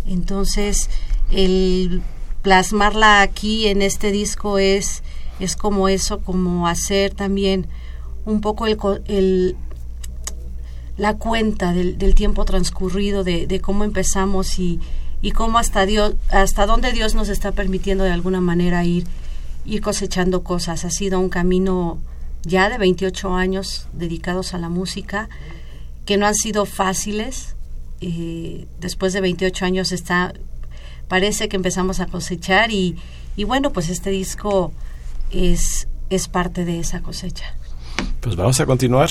Entonces, 0.06 0.90
el 1.32 2.02
plasmarla 2.42 3.22
aquí 3.22 3.68
en 3.68 3.82
este 3.82 4.12
disco 4.12 4.58
es 4.58 5.04
es 5.40 5.56
como 5.56 5.90
eso, 5.90 6.20
como 6.20 6.68
hacer 6.68 7.14
también 7.14 7.68
un 8.26 8.42
poco 8.42 8.68
el, 8.68 8.78
el 9.08 9.56
la 11.00 11.16
cuenta 11.16 11.74
del, 11.74 11.98
del 11.98 12.14
tiempo 12.14 12.44
transcurrido, 12.46 13.24
de, 13.24 13.62
cómo 13.62 13.86
empezamos 13.86 14.60
y, 14.60 14.80
y 15.22 15.32
cómo 15.32 15.58
hasta 15.58 15.86
Dios, 15.86 16.16
hasta 16.30 16.66
dónde 16.66 16.92
Dios 16.92 17.16
nos 17.16 17.30
está 17.30 17.54
permitiendo 17.54 18.04
de 18.04 18.12
alguna 18.12 18.42
manera 18.42 18.84
ir, 18.84 19.06
ir 19.66 19.82
cosechando 19.82 20.44
cosas. 20.44 20.84
Ha 20.84 20.92
sido 20.92 21.20
un 21.20 21.30
camino 21.30 22.00
ya 22.44 22.70
de 22.70 22.78
28 22.78 23.34
años 23.34 23.88
dedicados 23.94 24.54
a 24.54 24.58
la 24.58 24.68
música, 24.68 25.30
que 26.06 26.18
no 26.18 26.28
han 26.28 26.36
sido 26.36 26.66
fáciles. 26.66 27.56
Eh, 28.02 28.68
después 28.82 29.14
de 29.14 29.22
28 29.22 29.66
años 29.66 29.94
está, 29.94 30.34
parece 31.08 31.48
que 31.48 31.56
empezamos 31.56 32.02
a 32.02 32.08
cosechar 32.08 32.72
y, 32.72 32.98
y 33.38 33.46
bueno, 33.46 33.72
pues 33.72 33.90
este 33.90 34.10
disco 34.10 34.74
es, 35.32 35.88
es 36.10 36.28
parte 36.28 36.66
de 36.66 36.80
esa 36.80 37.02
cosecha. 37.02 37.56
Pues 38.22 38.36
vamos 38.36 38.60
a 38.60 38.66
continuar 38.66 39.10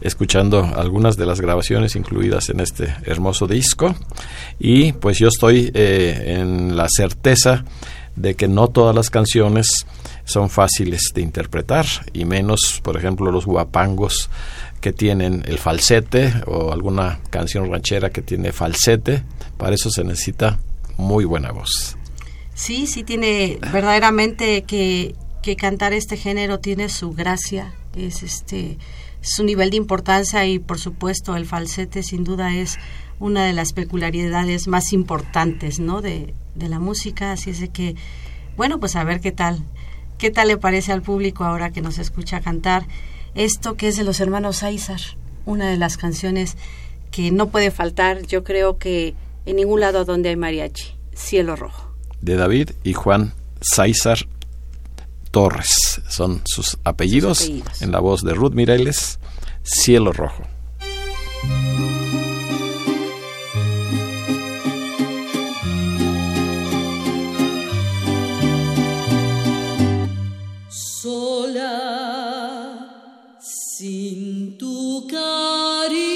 escuchando 0.00 0.64
algunas 0.76 1.16
de 1.16 1.26
las 1.26 1.40
grabaciones 1.40 1.96
incluidas 1.96 2.50
en 2.50 2.60
este 2.60 2.94
hermoso 3.04 3.46
disco 3.46 3.94
y 4.58 4.92
pues 4.92 5.18
yo 5.18 5.28
estoy 5.28 5.70
eh, 5.74 6.36
en 6.38 6.76
la 6.76 6.86
certeza 6.88 7.64
de 8.16 8.34
que 8.34 8.46
no 8.46 8.68
todas 8.68 8.94
las 8.94 9.10
canciones 9.10 9.86
son 10.24 10.50
fáciles 10.50 11.10
de 11.14 11.22
interpretar 11.22 11.86
y 12.12 12.24
menos, 12.24 12.80
por 12.82 12.96
ejemplo, 12.96 13.30
los 13.30 13.44
guapangos 13.44 14.30
que 14.80 14.92
tienen 14.92 15.42
el 15.46 15.58
falsete 15.58 16.32
o 16.46 16.72
alguna 16.72 17.20
canción 17.30 17.70
ranchera 17.70 18.10
que 18.10 18.22
tiene 18.22 18.52
falsete. 18.52 19.22
Para 19.56 19.74
eso 19.74 19.90
se 19.90 20.04
necesita 20.04 20.58
muy 20.96 21.24
buena 21.24 21.50
voz. 21.52 21.96
Sí, 22.54 22.86
sí 22.86 23.02
tiene 23.02 23.58
verdaderamente 23.72 24.62
que 24.62 25.14
que 25.44 25.56
cantar 25.56 25.92
este 25.92 26.16
género 26.16 26.58
tiene 26.58 26.88
su 26.88 27.12
gracia, 27.12 27.74
es 27.94 28.22
este 28.22 28.78
su 29.20 29.44
nivel 29.44 29.68
de 29.68 29.76
importancia 29.76 30.46
y 30.46 30.58
por 30.58 30.78
supuesto 30.78 31.36
el 31.36 31.44
falsete 31.44 32.02
sin 32.02 32.24
duda 32.24 32.54
es 32.54 32.78
una 33.18 33.44
de 33.44 33.52
las 33.52 33.74
peculiaridades 33.74 34.68
más 34.68 34.94
importantes 34.94 35.80
¿no? 35.80 36.00
de, 36.00 36.32
de 36.54 36.68
la 36.70 36.78
música, 36.78 37.32
así 37.32 37.50
es 37.50 37.60
de 37.60 37.68
que, 37.68 37.94
bueno, 38.56 38.80
pues 38.80 38.96
a 38.96 39.04
ver 39.04 39.20
qué 39.20 39.32
tal, 39.32 39.62
qué 40.16 40.30
tal 40.30 40.48
le 40.48 40.56
parece 40.56 40.92
al 40.92 41.02
público 41.02 41.44
ahora 41.44 41.70
que 41.72 41.82
nos 41.82 41.98
escucha 41.98 42.40
cantar 42.40 42.86
esto 43.34 43.76
que 43.76 43.88
es 43.88 43.98
de 43.98 44.04
los 44.04 44.20
hermanos 44.20 44.62
Aizar, 44.62 45.00
una 45.44 45.68
de 45.68 45.76
las 45.76 45.98
canciones 45.98 46.56
que 47.10 47.32
no 47.32 47.50
puede 47.50 47.70
faltar, 47.70 48.26
yo 48.26 48.44
creo 48.44 48.78
que 48.78 49.14
en 49.44 49.56
ningún 49.56 49.80
lado 49.80 50.06
donde 50.06 50.30
hay 50.30 50.36
mariachi, 50.36 50.94
Cielo 51.14 51.54
Rojo. 51.54 51.92
De 52.22 52.36
David 52.36 52.70
y 52.82 52.94
Juan 52.94 53.34
Sáizar 53.60 54.26
Torres, 55.34 56.00
son 56.08 56.42
sus 56.44 56.78
apellidos, 56.84 57.38
sus 57.38 57.48
apellidos. 57.48 57.82
en 57.82 57.90
la 57.90 57.98
voz 57.98 58.22
de 58.22 58.34
Ruth 58.34 58.52
Mireles, 58.52 59.18
Cielo 59.64 60.12
Rojo. 60.12 60.44
Sola, 70.68 71.78
sin 73.40 74.56
tu 74.56 75.04
cariño. 75.08 76.13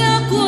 se 0.00 0.06
acusar. 0.06 0.39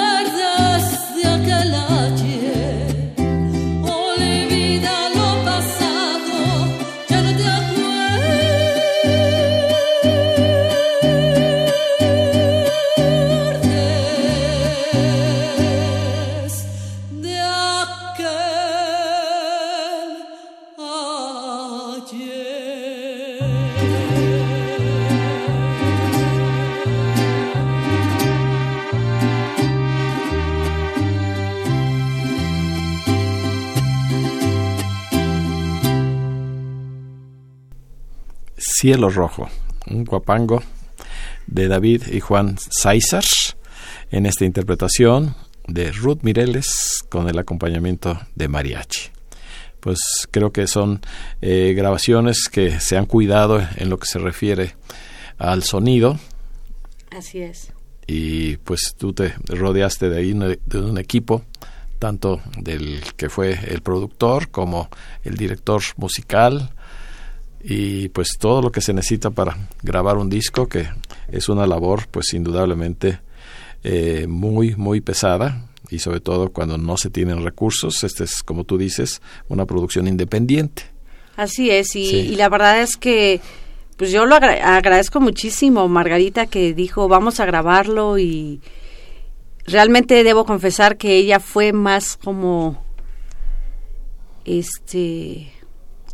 Cielo 38.83 39.11
Rojo, 39.11 39.49
un 39.87 40.05
guapango 40.05 40.61
de 41.47 41.69
David 41.69 42.03
y 42.11 42.19
Juan 42.19 42.59
César 42.59 43.23
en 44.11 44.27
esta 44.27 44.45
interpretación 44.45 45.37
de 45.69 45.93
Ruth 45.93 46.23
Mireles 46.23 46.99
con 47.09 47.29
el 47.29 47.39
acompañamiento 47.39 48.19
de 48.35 48.49
mariachi. 48.49 49.11
Pues 49.79 50.01
creo 50.33 50.51
que 50.51 50.67
son 50.67 51.01
eh, 51.41 51.75
grabaciones 51.77 52.49
que 52.51 52.81
se 52.81 52.97
han 52.99 53.07
cuidado 53.07 53.65
en 53.77 53.89
lo 53.89 54.01
que 54.01 54.09
se 54.09 54.19
refiere 54.19 54.75
al 55.39 55.63
sonido. 55.63 56.19
Así 57.17 57.41
es. 57.41 57.73
Y 58.09 58.57
pues 58.57 58.97
tú 58.99 59.13
te 59.13 59.33
rodeaste 59.47 60.09
de 60.09 60.19
ahí 60.19 60.33
de 60.33 60.81
un 60.81 60.99
equipo 60.99 61.45
tanto 62.01 62.41
del 62.59 63.01
que 63.17 63.31
fue 63.31 63.53
el 63.53 63.81
productor 63.81 64.51
como 64.51 64.89
el 65.23 65.37
director 65.37 65.81
musical 65.99 66.73
y 67.65 68.09
pues 68.09 68.37
todo 68.39 68.61
lo 68.61 68.73
que 68.73 68.81
se 68.81 68.93
necesita 68.93 69.31
para 69.31 69.57
grabar 69.83 70.17
un 70.17 70.29
disco 70.29 70.69
que 70.69 70.89
es 71.29 71.49
una 71.49 71.67
labor 71.67 72.09
pues 72.11 72.35
indudablemente 72.35 73.21
eh, 73.85 74.27
muy 74.29 74.75
muy 74.75 75.01
pesada 75.01 75.69
y 75.91 75.99
sobre 76.01 76.21
todo 76.21 76.51
cuando 76.51 76.79
no 76.79 76.97
se 76.97 77.11
tienen 77.11 77.45
recursos 77.45 78.03
este 78.03 78.25
es 78.25 78.43
como 78.43 78.65
tú 78.65 78.79
dices 78.79 79.23
una 79.49 79.67
producción 79.67 80.09
independiente. 80.09 80.85
Así 81.37 81.71
es 81.71 81.95
y, 81.97 82.35
la 82.37 82.49
verdad 82.49 82.81
es 82.83 82.97
que 82.97 83.41
pues 83.97 84.11
yo 84.11 84.27
lo 84.27 84.35
agradezco 84.35 85.21
muchísimo 85.21 85.87
Margarita 85.89 86.47
que 86.47 86.75
dijo 86.75 87.09
vamos 87.09 87.39
a 87.41 87.47
grabarlo 87.47 88.19
y 88.19 88.61
realmente 89.67 90.25
debo 90.25 90.45
confesar 90.45 90.97
que 90.97 91.17
ella 91.17 91.39
fue 91.39 91.73
más 91.73 92.17
como 92.17 92.85
este 94.45 95.53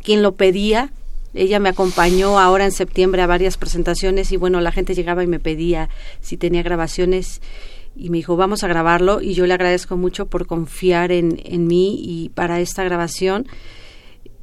quien 0.03 0.21
lo 0.21 0.35
pedía 0.35 0.91
ella 1.33 1.59
me 1.59 1.69
acompañó 1.69 2.39
ahora 2.39 2.65
en 2.65 2.71
septiembre 2.71 3.21
a 3.21 3.27
varias 3.27 3.57
presentaciones 3.57 4.31
y 4.31 4.37
bueno 4.37 4.61
la 4.61 4.71
gente 4.71 4.95
llegaba 4.95 5.23
y 5.23 5.27
me 5.27 5.39
pedía 5.39 5.89
si 6.21 6.37
tenía 6.37 6.63
grabaciones 6.63 7.41
y 7.95 8.09
me 8.09 8.17
dijo 8.17 8.35
vamos 8.35 8.63
a 8.63 8.67
grabarlo 8.67 9.21
y 9.21 9.33
yo 9.33 9.45
le 9.45 9.53
agradezco 9.53 9.97
mucho 9.97 10.27
por 10.27 10.47
confiar 10.47 11.11
en, 11.11 11.41
en 11.43 11.67
mí 11.67 11.99
y 12.01 12.29
para 12.29 12.59
esta 12.59 12.83
grabación 12.83 13.47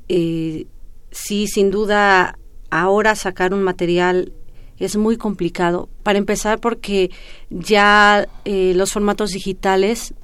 eh, 0.09 0.67
sí 1.11 1.47
sin 1.49 1.71
duda 1.71 2.39
ahora 2.71 3.15
sacar 3.15 3.55
un 3.55 3.63
material 3.63 4.33
es 4.79 4.97
muy 4.97 5.17
complicado. 5.17 5.89
Para 6.03 6.19
empezar, 6.19 6.61
porque 6.61 7.11
ya 7.51 8.29
eh, 8.45 8.73
los 8.75 8.93
formatos 8.93 9.31
digitales 9.31 10.15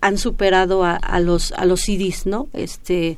han 0.00 0.18
superado 0.18 0.84
a, 0.84 1.20
los 1.20 1.52
a 1.52 1.64
los 1.64 1.82
CDs, 1.82 2.26
¿no? 2.26 2.48
Este 2.52 3.16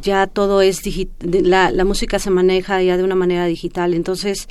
ya 0.00 0.26
todo 0.26 0.62
es 0.62 0.80
la, 1.20 1.70
la 1.70 1.84
música 1.84 2.18
se 2.18 2.30
maneja 2.30 2.82
ya 2.82 2.96
de 2.96 3.04
una 3.04 3.14
manera 3.14 3.46
digital, 3.46 3.94
entonces 3.94 4.48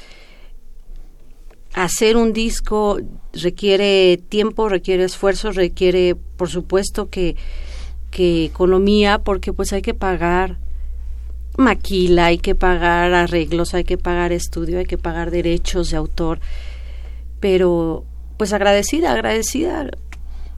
hacer 1.74 2.17
un 2.17 2.34
disco 2.34 3.00
requiere 3.34 4.19
tiempo, 4.30 4.69
requiere 4.69 5.04
esfuerzo, 5.04 5.52
requiere, 5.52 6.15
por 6.15 6.50
supuesto, 6.50 7.10
que, 7.10 7.36
que 8.12 8.46
economía, 8.46 9.19
porque 9.19 9.54
pues 9.54 9.74
hay 9.74 9.82
que 9.82 9.93
pagar 9.93 10.58
maquila, 11.58 12.28
hay 12.28 12.38
que 12.38 12.56
pagar 12.56 13.13
arreglos, 13.13 13.74
hay 13.74 13.84
que 13.84 13.98
pagar 13.98 14.32
estudio, 14.32 14.80
hay 14.80 14.86
que 14.86 14.98
pagar 14.98 15.32
derechos 15.32 15.89
de 15.89 15.98
autor. 15.98 16.39
Pero 17.39 18.06
pues 18.38 18.54
agradecida, 18.54 19.12
agradecida 19.12 19.89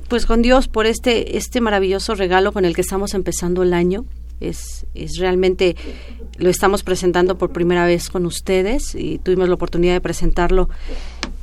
pues 0.08 0.26
con 0.26 0.42
Dios 0.42 0.68
por 0.68 0.86
este 0.86 1.38
este 1.38 1.62
maravilloso 1.62 2.14
regalo 2.14 2.52
con 2.52 2.64
el 2.64 2.76
que 2.76 2.82
estamos 2.82 3.14
empezando 3.14 3.64
el 3.64 3.74
año. 3.74 4.06
Es, 4.40 4.86
es 4.94 5.18
realmente 5.18 5.76
lo 6.38 6.50
estamos 6.50 6.84
presentando 6.84 7.38
por 7.38 7.52
primera 7.52 7.86
vez 7.86 8.10
con 8.10 8.26
ustedes 8.26 8.96
y 8.96 9.20
tuvimos 9.20 9.48
la 9.48 9.56
oportunidad 9.56 9.94
de 9.94 10.02
presentarlo 10.02 10.70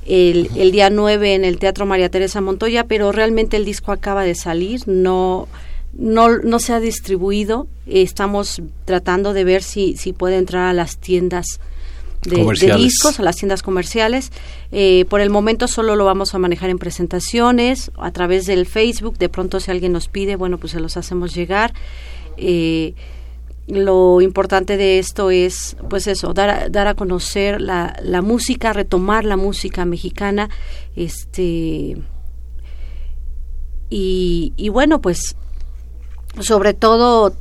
el, 0.07 0.51
el 0.57 0.73
día 0.73 0.91
9 0.91 1.35
en 1.35 1.45
el 1.45 1.59
Teatro 1.59 1.87
María 1.87 2.11
Teresa 2.11 2.41
Montoya, 2.41 2.85
pero 2.85 3.13
realmente 3.13 3.57
el 3.57 3.65
disco 3.65 3.93
acaba 3.93 4.25
de 4.25 4.35
salir, 4.35 4.87
no 4.87 5.49
no, 5.93 6.39
no 6.39 6.59
se 6.59 6.73
ha 6.73 6.81
distribuido. 6.81 7.67
Estamos 7.87 8.63
tratando 8.85 9.33
de 9.33 9.45
ver 9.45 9.63
si, 9.63 9.97
si 9.97 10.13
puede 10.13 10.37
entrar 10.37 10.69
a 10.69 10.73
las 10.73 10.99
tiendas 10.99 11.61
de, 12.23 12.77
discos, 12.77 13.19
a 13.19 13.23
las 13.23 13.37
tiendas 13.37 13.63
comerciales. 13.63 14.31
Eh, 14.71 15.05
por 15.09 15.21
el 15.21 15.31
momento 15.31 15.69
solo 15.69 15.97
lo 15.97 16.05
vamos 16.05 16.35
a 16.35 16.39
manejar 16.39 16.71
en 16.71 16.79
presentaciones, 16.79 17.91
a 17.99 18.11
través 18.13 18.47
del 18.47 18.67
Facebook. 18.67 19.19
De 19.19 19.29
pronto 19.29 19.61
si 19.61 19.71
alguien 19.71 19.93
nos 19.93 20.09
pide, 20.09 20.37
bueno, 20.37 20.59
pues 20.59 20.73
se 20.73 20.81
los 20.81 20.97
hacemos 20.97 21.35
llegar. 21.35 21.75
Eh, 22.37 22.95
lo 23.68 24.21
importante 24.21 24.77
de 24.77 24.99
esto 24.99 25.31
es, 25.31 25.77
pues 25.88 26.07
eso, 26.07 26.35
dar 26.35 26.51
a, 26.51 26.68
dar 26.68 26.88
a 26.88 26.95
conocer 26.95 27.61
la, 27.61 27.97
la 28.03 28.21
música, 28.21 28.73
retomar 28.73 29.25
la 29.25 29.37
música 29.37 29.85
mexicana, 29.85 30.51
este 30.97 31.97
y, 33.88 34.53
y 34.57 34.68
bueno, 34.71 35.01
pues 35.01 35.37
sobre 36.40 36.75
todo 36.75 37.35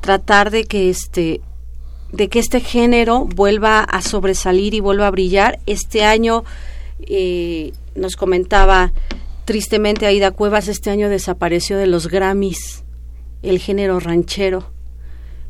tratar 0.00 0.50
de 0.50 0.64
que 0.64 0.90
este 0.90 1.40
de 2.12 2.28
que 2.28 2.38
este 2.38 2.60
género 2.60 3.24
vuelva 3.24 3.80
a 3.80 4.02
sobresalir 4.02 4.74
y 4.74 4.80
vuelva 4.80 5.06
a 5.06 5.10
brillar. 5.10 5.58
Este 5.66 6.04
año 6.04 6.44
eh, 7.00 7.72
nos 7.94 8.16
comentaba 8.16 8.92
tristemente 9.46 10.06
Aida 10.06 10.30
Cuevas, 10.30 10.68
este 10.68 10.90
año 10.90 11.08
desapareció 11.08 11.78
de 11.78 11.86
los 11.86 12.08
Grammys 12.08 12.84
el 13.42 13.58
género 13.58 14.00
ranchero, 14.00 14.70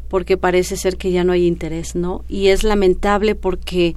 porque 0.09 0.37
parece 0.37 0.77
ser 0.77 0.97
que 0.97 1.13
ya 1.13 1.25
no 1.25 1.33
hay 1.33 1.47
interés, 1.47 1.95
¿no? 1.95 2.25
Y 2.29 2.49
es 2.49 2.65
lamentable 2.65 3.35
porque 3.35 3.95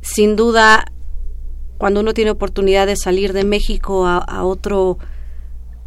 sin 0.00 0.36
duda 0.36 0.84
cuando 1.78 2.00
uno 2.00 2.14
tiene 2.14 2.30
oportunidad 2.30 2.86
de 2.86 2.96
salir 2.96 3.32
de 3.32 3.44
México 3.44 4.06
a, 4.06 4.44
otro 4.44 4.98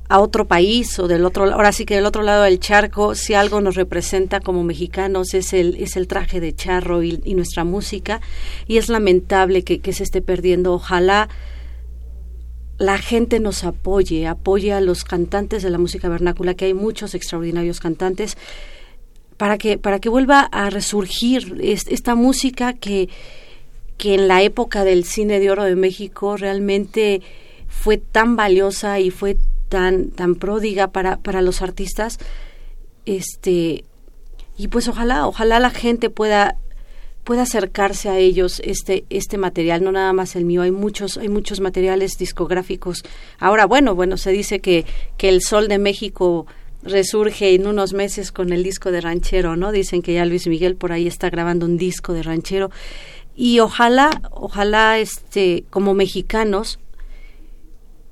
a 0.10 0.20
otro 0.20 0.48
país 0.48 0.98
o 1.00 1.08
del 1.08 1.26
otro 1.26 1.52
ahora 1.52 1.72
sí 1.72 1.86
que 1.86 1.96
del 1.96 2.06
otro 2.06 2.24
lado 2.24 2.44
del 2.44 2.60
charco 2.60 3.14
si 3.16 3.34
algo 3.34 3.62
nos 3.62 3.76
representa 3.76 4.40
como 4.40 4.64
mexicanos 4.64 5.34
es 5.34 5.54
el 5.54 5.76
es 5.78 5.98
el 5.98 6.08
traje 6.08 6.40
de 6.40 6.54
charro 6.54 7.04
y, 7.04 7.18
nuestra 7.36 7.64
música 7.64 8.22
y 8.68 8.78
es 8.78 8.90
lamentable 8.90 9.64
que, 9.64 9.94
se 9.94 10.04
esté 10.04 10.22
perdiendo 10.22 10.74
ojalá 10.74 11.30
la 12.78 12.98
gente 12.98 13.40
nos 13.40 13.64
apoye 13.64 14.28
apoye 14.28 14.74
a 14.74 14.82
los 14.82 15.04
cantantes 15.04 15.64
de 15.64 15.70
la 15.70 15.78
música 15.78 16.10
vernácula 16.10 16.54
que 16.54 16.66
hay 16.66 16.74
muchos 16.74 17.16
extraordinarios 17.16 17.80
cantantes 17.80 18.38
para 19.38 19.58
que 19.58 19.78
para 19.78 20.00
que 20.00 20.10
vuelva 20.10 20.42
a 20.42 20.70
resurgir 20.70 21.58
esta 21.62 22.16
música 22.16 22.74
que 22.74 23.10
que 23.98 24.14
en 24.14 24.28
la 24.28 24.42
época 24.44 24.84
del 24.84 25.04
cine 25.04 25.40
de 25.40 25.50
oro 25.50 25.64
de 25.64 25.76
México 25.76 26.38
realmente 26.38 27.22
fue 27.68 27.98
tan 27.98 28.36
valiosa 28.36 29.00
y 29.00 29.12
fue 29.12 29.38
tan, 29.70 30.12
tan 30.12 30.36
pródiga 30.36 30.88
para, 30.88 31.18
para 31.18 31.42
los 31.42 31.62
artistas. 31.62 32.20
Este, 33.06 33.84
y 34.58 34.68
pues 34.70 34.88
ojalá, 34.88 35.28
ojalá 35.28 35.60
la 35.60 35.70
gente 35.70 36.10
pueda 36.10 36.58
pueda 37.28 37.42
acercarse 37.42 38.08
a 38.08 38.18
ellos 38.18 38.62
este 38.64 39.04
este 39.10 39.38
material 39.38 39.84
no 39.84 39.92
nada 39.92 40.14
más 40.14 40.38
el 40.38 40.46
mío 40.46 40.62
hay 40.62 40.72
muchos 40.72 41.18
hay 41.18 41.28
muchos 41.28 41.60
materiales 41.60 42.18
discográficos 42.18 43.04
ahora 43.38 43.66
bueno 43.66 43.96
bueno 43.96 44.16
se 44.16 44.32
dice 44.32 44.62
que 44.62 44.86
que 45.18 45.28
el 45.28 45.42
sol 45.42 45.68
de 45.68 45.78
México 45.78 46.48
resurge 46.84 47.54
en 47.54 47.68
unos 47.68 47.92
meses 47.92 48.32
con 48.32 48.54
el 48.54 48.64
disco 48.64 48.92
de 48.92 49.02
ranchero 49.02 49.58
no 49.58 49.74
dicen 49.74 50.02
que 50.02 50.14
ya 50.14 50.24
Luis 50.24 50.48
Miguel 50.48 50.78
por 50.78 50.94
ahí 50.94 51.06
está 51.06 51.30
grabando 51.30 51.66
un 51.66 51.76
disco 51.76 52.14
de 52.14 52.24
ranchero 52.24 52.72
y 53.36 53.60
ojalá 53.60 54.10
ojalá 54.32 54.98
este 54.98 55.66
como 55.70 55.94
mexicanos 55.94 56.80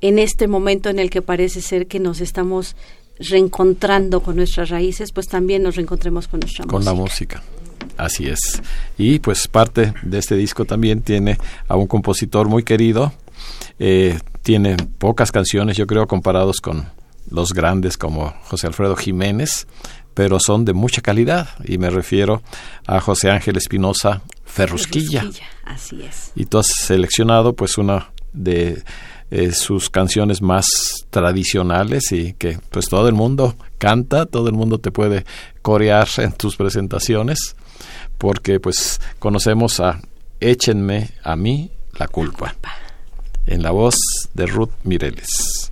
en 0.01 0.19
este 0.19 0.49
momento 0.49 0.89
en 0.89 0.99
el 0.99 1.09
que 1.09 1.21
parece 1.21 1.61
ser 1.61 1.87
que 1.87 2.01
nos 2.01 2.19
estamos 2.19 2.75
reencontrando 3.17 4.19
con 4.19 4.35
nuestras 4.35 4.69
raíces, 4.69 5.13
pues 5.13 5.29
también 5.29 5.63
nos 5.63 5.77
reencontremos 5.77 6.27
con 6.27 6.41
nuestra 6.41 6.65
con 6.65 6.79
música. 6.79 6.91
Con 6.91 6.97
la 6.97 7.01
música. 7.01 7.43
Así 7.97 8.27
es. 8.27 8.61
Y 8.97 9.19
pues 9.19 9.47
parte 9.47 9.93
de 10.01 10.17
este 10.17 10.35
disco 10.35 10.65
también 10.65 11.01
tiene 11.01 11.37
a 11.67 11.75
un 11.75 11.87
compositor 11.87 12.47
muy 12.47 12.63
querido. 12.63 13.13
Eh, 13.79 14.19
tiene 14.41 14.77
pocas 14.97 15.31
canciones, 15.31 15.77
yo 15.77 15.87
creo, 15.87 16.07
comparados 16.07 16.61
con 16.61 16.85
los 17.29 17.53
grandes 17.53 17.97
como 17.97 18.33
José 18.43 18.67
Alfredo 18.67 18.95
Jiménez, 18.95 19.67
pero 20.13 20.37
son 20.39 20.65
de 20.65 20.73
mucha 20.73 21.01
calidad. 21.01 21.49
Y 21.65 21.77
me 21.77 21.89
refiero 21.89 22.41
a 22.85 22.99
José 22.99 23.29
Ángel 23.31 23.57
Espinosa 23.57 24.21
Ferrusquilla. 24.45 25.21
Ferrusquilla. 25.21 25.47
Así 25.65 26.01
es. 26.03 26.31
Y 26.35 26.45
tú 26.45 26.59
has 26.59 26.67
seleccionado 26.67 27.55
pues 27.55 27.77
una 27.77 28.11
de 28.33 28.83
eh, 29.31 29.51
sus 29.51 29.89
canciones 29.89 30.41
más 30.41 30.67
tradicionales 31.09 32.11
y 32.11 32.33
que 32.33 32.59
pues 32.69 32.87
todo 32.87 33.07
el 33.07 33.15
mundo 33.15 33.55
canta, 33.77 34.25
todo 34.25 34.47
el 34.49 34.53
mundo 34.53 34.79
te 34.79 34.91
puede 34.91 35.25
corear 35.61 36.07
en 36.17 36.31
tus 36.31 36.55
presentaciones, 36.55 37.55
porque 38.17 38.59
pues 38.59 39.01
conocemos 39.19 39.79
a 39.79 39.99
Échenme 40.39 41.09
a 41.23 41.35
mí 41.35 41.71
la 41.97 42.07
culpa, 42.07 42.55
en 43.45 43.63
la 43.63 43.71
voz 43.71 43.95
de 44.33 44.45
Ruth 44.45 44.71
Mireles. 44.83 45.71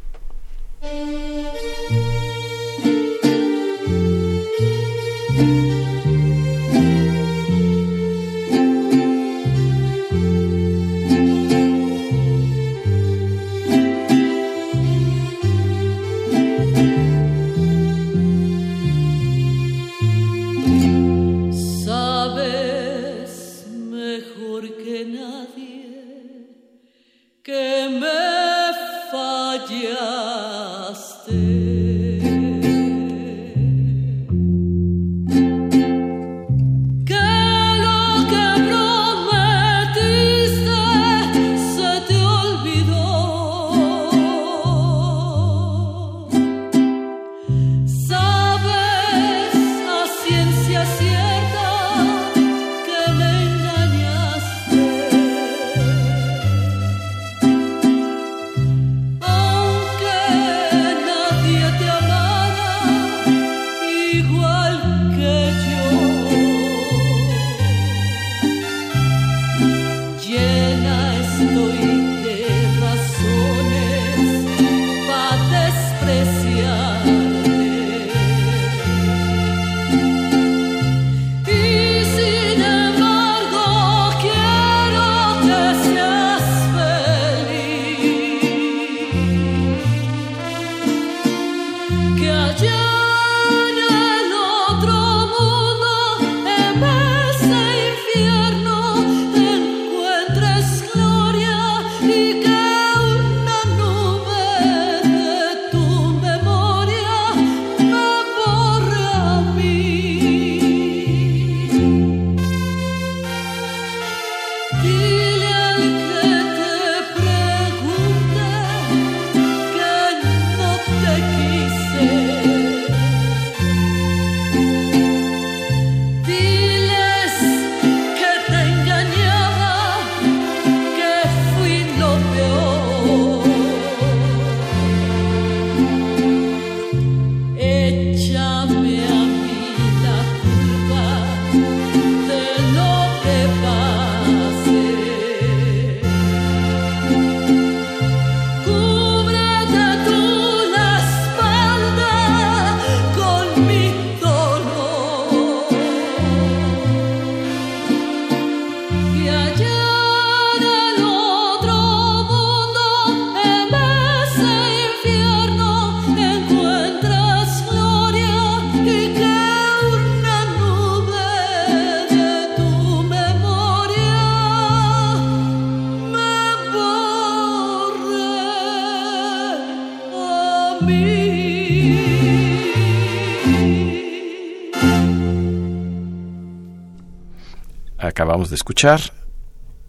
Escuchar 188.63 189.01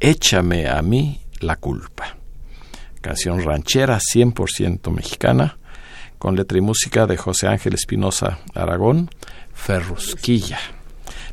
Échame 0.01 0.67
a 0.67 0.83
mí 0.83 1.21
la 1.39 1.55
culpa, 1.55 2.17
canción 3.01 3.45
ranchera 3.45 4.01
100% 4.01 4.91
mexicana, 4.91 5.59
con 6.19 6.35
letra 6.35 6.59
y 6.59 6.61
música 6.61 7.07
de 7.07 7.17
José 7.17 7.47
Ángel 7.47 7.75
Espinosa 7.75 8.41
Aragón, 8.53 9.11
Ferrusquilla. 9.53 10.59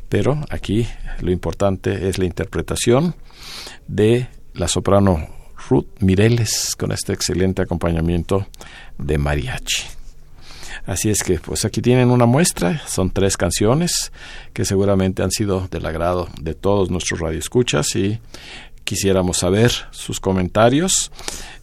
Pero 0.08 0.40
aquí 0.50 0.86
lo 1.20 1.32
importante 1.32 2.08
es 2.08 2.16
la 2.18 2.26
interpretación 2.26 3.16
de 3.88 4.28
la 4.54 4.68
soprano 4.68 5.26
Ruth 5.68 5.88
Mireles 5.98 6.76
con 6.78 6.92
este 6.92 7.12
excelente 7.12 7.60
acompañamiento 7.60 8.46
de 8.98 9.18
mariachi. 9.18 10.01
Así 10.84 11.10
es 11.10 11.22
que 11.22 11.38
pues 11.38 11.64
aquí 11.64 11.80
tienen 11.80 12.10
una 12.10 12.26
muestra, 12.26 12.82
son 12.88 13.10
tres 13.10 13.36
canciones 13.36 14.10
que 14.52 14.64
seguramente 14.64 15.22
han 15.22 15.30
sido 15.30 15.68
del 15.70 15.86
agrado 15.86 16.28
de 16.40 16.54
todos 16.54 16.90
nuestros 16.90 17.20
radioescuchas 17.20 17.94
y 17.94 18.18
quisiéramos 18.82 19.38
saber 19.38 19.72
sus 19.92 20.18
comentarios 20.18 21.12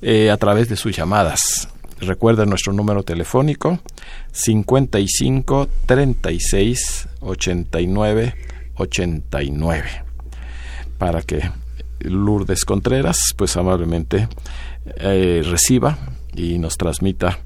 eh, 0.02 0.32
a 0.32 0.38
través 0.38 0.70
de 0.70 0.78
sus 0.78 0.96
llamadas. 0.96 1.68
Recuerden 2.00 2.50
nuestro 2.50 2.72
número 2.72 3.04
telefónico 3.04 3.80
55 4.32 5.68
36 5.86 7.10
89 7.20 8.36
89 8.76 9.90
para 10.98 11.22
que 11.24 11.52
Lourdes 12.00 12.64
Contreras 12.64 13.34
pues 13.36 13.58
amablemente 13.58 14.30
eh, 14.96 15.42
reciba 15.46 15.98
y 16.34 16.58
nos 16.58 16.78
transmita 16.78 17.40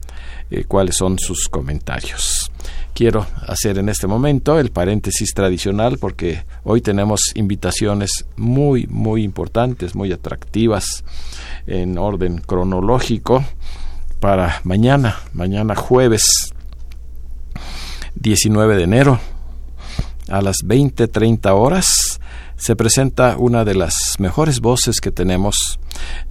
eh, 0.52 0.66
cuáles 0.68 0.98
son 0.98 1.20
sus 1.20 1.48
comentarios. 1.50 2.52
Quiero 2.94 3.26
hacer 3.48 3.80
en 3.80 3.90
este 3.90 4.06
momento 4.06 4.60
el 4.60 4.72
paréntesis 4.72 5.34
tradicional 5.34 5.98
porque 5.98 6.44
hoy 6.64 6.82
tenemos 6.82 7.32
invitaciones 7.34 8.26
muy, 8.38 8.86
muy 8.88 9.24
importantes, 9.24 9.96
muy 9.96 10.12
atractivas 10.12 11.04
en 11.66 11.98
orden 11.98 12.38
cronológico 12.38 13.44
para 14.20 14.62
mañana, 14.64 15.18
mañana 15.34 15.76
jueves 15.76 16.54
19 18.16 18.76
de 18.76 18.84
enero 18.84 19.20
a 20.30 20.42
las 20.42 20.58
20.30 20.64 21.52
horas 21.52 22.03
se 22.64 22.78
presenta 22.78 23.36
una 23.38 23.66
de 23.66 23.76
las 23.76 24.16
mejores 24.20 24.62
voces 24.62 25.02
que 25.02 25.12
tenemos, 25.12 25.82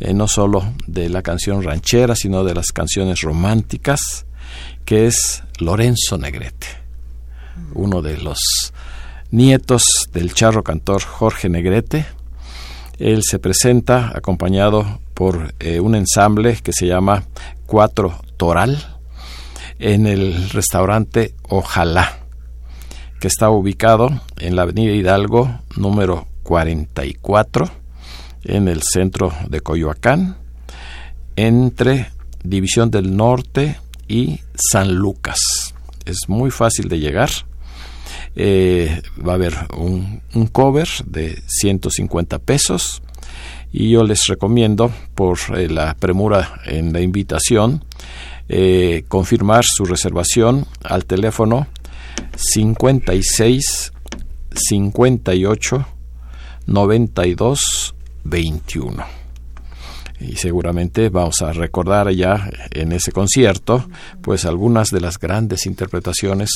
eh, 0.00 0.14
no 0.14 0.26
solo 0.28 0.72
de 0.86 1.10
la 1.10 1.20
canción 1.20 1.62
ranchera, 1.62 2.16
sino 2.16 2.42
de 2.42 2.54
las 2.54 2.72
canciones 2.72 3.20
románticas, 3.20 4.24
que 4.86 5.06
es 5.06 5.42
Lorenzo 5.58 6.16
Negrete, 6.16 6.68
uno 7.74 8.00
de 8.00 8.16
los 8.16 8.72
nietos 9.30 10.08
del 10.14 10.32
charro 10.32 10.64
cantor 10.64 11.02
Jorge 11.02 11.50
Negrete. 11.50 12.06
Él 12.98 13.24
se 13.24 13.38
presenta 13.38 14.10
acompañado 14.16 15.00
por 15.12 15.52
eh, 15.60 15.80
un 15.80 15.94
ensamble 15.94 16.56
que 16.62 16.72
se 16.72 16.86
llama 16.86 17.24
Cuatro 17.66 18.22
Toral 18.38 18.96
en 19.78 20.06
el 20.06 20.48
restaurante 20.48 21.34
Ojalá 21.42 22.21
que 23.22 23.28
está 23.28 23.50
ubicado 23.50 24.10
en 24.40 24.56
la 24.56 24.62
Avenida 24.62 24.90
Hidalgo 24.90 25.60
número 25.76 26.26
44 26.42 27.70
en 28.42 28.66
el 28.66 28.82
centro 28.82 29.32
de 29.48 29.60
Coyoacán, 29.60 30.38
entre 31.36 32.10
División 32.42 32.90
del 32.90 33.16
Norte 33.16 33.78
y 34.08 34.40
San 34.56 34.96
Lucas. 34.96 35.38
Es 36.04 36.28
muy 36.28 36.50
fácil 36.50 36.88
de 36.88 36.98
llegar. 36.98 37.30
Eh, 38.34 39.00
va 39.24 39.32
a 39.32 39.36
haber 39.36 39.54
un, 39.78 40.20
cover 40.50 40.88
de 41.06 41.40
150 41.46 42.40
pesos 42.40 43.02
y 43.72 43.90
yo 43.90 44.02
les 44.02 44.26
recomiendo 44.26 44.90
por 45.14 45.38
eh, 45.54 45.68
la 45.68 45.94
premura 45.94 46.60
en 46.64 46.92
la 46.92 47.00
invitación 47.00 47.84
eh, 48.48 49.04
confirmar 49.06 49.64
su 49.64 49.84
reservación 49.84 50.66
al 50.82 51.04
teléfono 51.04 51.68
56 52.36 53.92
58 54.54 55.86
92 56.66 57.94
21. 58.24 59.04
y 60.20 60.36
seguramente 60.36 61.08
vamos 61.08 61.42
a 61.42 61.52
recordar 61.52 62.10
ya 62.10 62.48
en 62.70 62.92
ese 62.92 63.10
concierto 63.10 63.88
pues 64.20 64.44
algunas 64.44 64.90
de 64.90 65.00
las 65.00 65.18
grandes 65.18 65.66
interpretaciones 65.66 66.50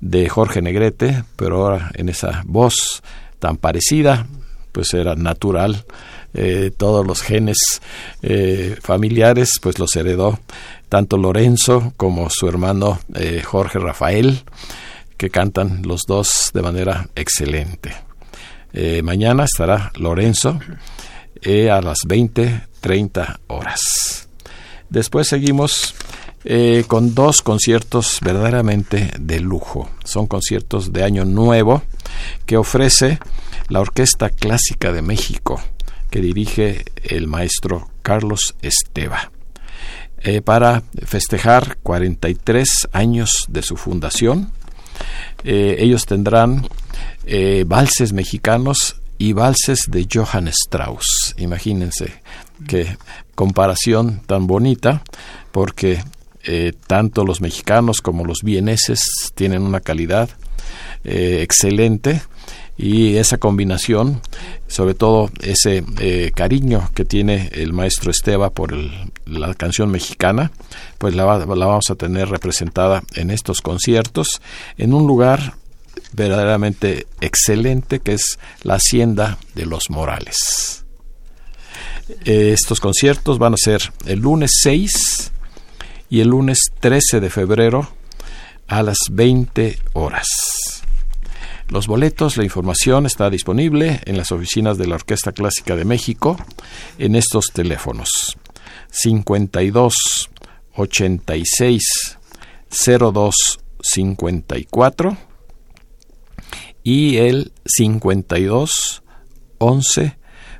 de 0.00 0.28
Jorge 0.28 0.62
Negrete, 0.62 1.24
pero 1.36 1.64
ahora 1.64 1.90
en 1.94 2.08
esa 2.08 2.42
voz 2.46 3.02
tan 3.38 3.58
parecida, 3.58 4.26
pues 4.72 4.94
era 4.94 5.14
natural 5.14 5.84
eh, 6.36 6.72
todos 6.76 7.06
los 7.06 7.22
genes 7.22 7.80
eh, 8.22 8.76
familiares 8.80 9.60
pues 9.62 9.78
los 9.78 9.94
heredó 9.94 10.40
tanto 10.88 11.16
Lorenzo 11.16 11.92
como 11.96 12.28
su 12.28 12.48
hermano 12.48 12.98
eh, 13.14 13.40
Jorge 13.44 13.78
Rafael 13.78 14.42
que 15.16 15.30
cantan 15.30 15.82
los 15.82 16.02
dos 16.06 16.50
de 16.52 16.62
manera 16.62 17.08
excelente. 17.14 17.94
mañana 19.02 19.44
estará 19.44 19.92
Lorenzo 19.96 20.58
a 21.44 21.80
las 21.80 21.98
20.30 22.06 23.38
horas. 23.46 24.28
Después 24.88 25.28
seguimos 25.28 25.94
con 26.88 27.14
dos 27.14 27.42
conciertos 27.42 28.18
verdaderamente 28.20 29.12
de 29.18 29.40
lujo. 29.40 29.88
Son 30.04 30.26
conciertos 30.26 30.92
de 30.92 31.04
Año 31.04 31.24
Nuevo 31.24 31.82
que 32.46 32.56
ofrece 32.56 33.18
la 33.68 33.80
Orquesta 33.80 34.30
Clásica 34.30 34.92
de 34.92 35.02
México 35.02 35.60
que 36.14 36.20
dirige 36.20 36.84
el 37.02 37.26
maestro 37.26 37.90
Carlos 38.02 38.54
Esteva. 38.62 39.32
Eh, 40.18 40.42
para 40.42 40.84
festejar 41.04 41.78
43 41.82 42.88
años 42.92 43.46
de 43.48 43.62
su 43.62 43.76
fundación, 43.76 44.52
eh, 45.44 45.76
ellos 45.78 46.06
tendrán 46.06 46.66
eh, 47.26 47.64
valses 47.66 48.12
mexicanos 48.12 48.96
y 49.18 49.32
valses 49.32 49.86
de 49.88 50.06
Johann 50.12 50.48
Strauss. 50.48 51.34
Imagínense 51.38 52.20
qué 52.66 52.96
comparación 53.34 54.20
tan 54.26 54.46
bonita, 54.46 55.02
porque 55.52 56.02
tanto 56.86 57.24
los 57.24 57.40
mexicanos 57.40 58.02
como 58.02 58.26
los 58.26 58.42
vieneses 58.42 59.00
tienen 59.34 59.62
una 59.62 59.80
calidad 59.80 60.28
excelente 61.04 62.20
y 62.76 63.16
esa 63.16 63.38
combinación, 63.38 64.20
sobre 64.66 64.94
todo 64.94 65.30
ese 65.40 65.84
eh, 66.00 66.32
cariño 66.34 66.90
que 66.94 67.04
tiene 67.04 67.50
el 67.52 67.72
maestro 67.72 68.10
Esteba 68.10 68.50
por 68.50 68.74
la 69.26 69.54
canción 69.54 69.90
mexicana, 69.90 70.50
pues 70.98 71.14
la, 71.14 71.24
la 71.24 71.66
vamos 71.66 71.90
a 71.90 71.94
tener 71.94 72.28
representada 72.28 73.02
en 73.14 73.30
estos 73.30 73.60
conciertos 73.60 74.40
en 74.76 74.92
un 74.92 75.06
lugar 75.06 75.54
verdaderamente 76.12 77.06
excelente 77.20 78.00
que 78.00 78.14
es 78.14 78.38
la 78.62 78.74
Hacienda 78.74 79.38
de 79.54 79.66
los 79.66 79.90
Morales. 79.90 80.84
estos 82.24 82.80
conciertos 82.80 83.38
van 83.38 83.54
a 83.54 83.56
ser 83.56 83.92
el 84.06 84.20
lunes 84.20 84.50
6 84.62 85.32
y 86.10 86.20
el 86.20 86.28
lunes 86.28 86.58
13 86.80 87.20
de 87.20 87.30
febrero 87.30 87.88
a 88.66 88.82
las 88.82 88.98
20 89.10 89.78
horas. 89.92 90.26
Los 91.68 91.86
boletos, 91.86 92.36
la 92.36 92.44
información 92.44 93.06
está 93.06 93.30
disponible 93.30 94.00
en 94.04 94.16
las 94.16 94.32
oficinas 94.32 94.76
de 94.78 94.86
la 94.86 94.96
Orquesta 94.96 95.32
Clásica 95.32 95.74
de 95.74 95.84
México 95.84 96.36
en 96.98 97.16
estos 97.16 97.46
teléfonos. 97.52 98.36
52 98.90 99.94
86 100.76 102.18
02 102.86 103.34
54 103.82 105.16
y 106.82 107.16
el 107.16 107.52
52 107.64 109.02
11 109.58 110.16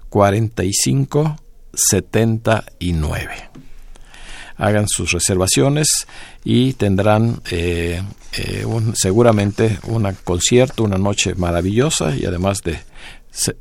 45 0.08 1.36
79 1.74 3.53
hagan 4.56 4.86
sus 4.88 5.12
reservaciones 5.12 6.06
y 6.44 6.74
tendrán 6.74 7.40
eh, 7.50 8.02
eh, 8.32 8.66
seguramente 8.94 9.78
un 9.84 10.10
concierto, 10.24 10.84
una 10.84 10.98
noche 10.98 11.34
maravillosa 11.34 12.16
y 12.16 12.24
además 12.24 12.62
de 12.62 12.78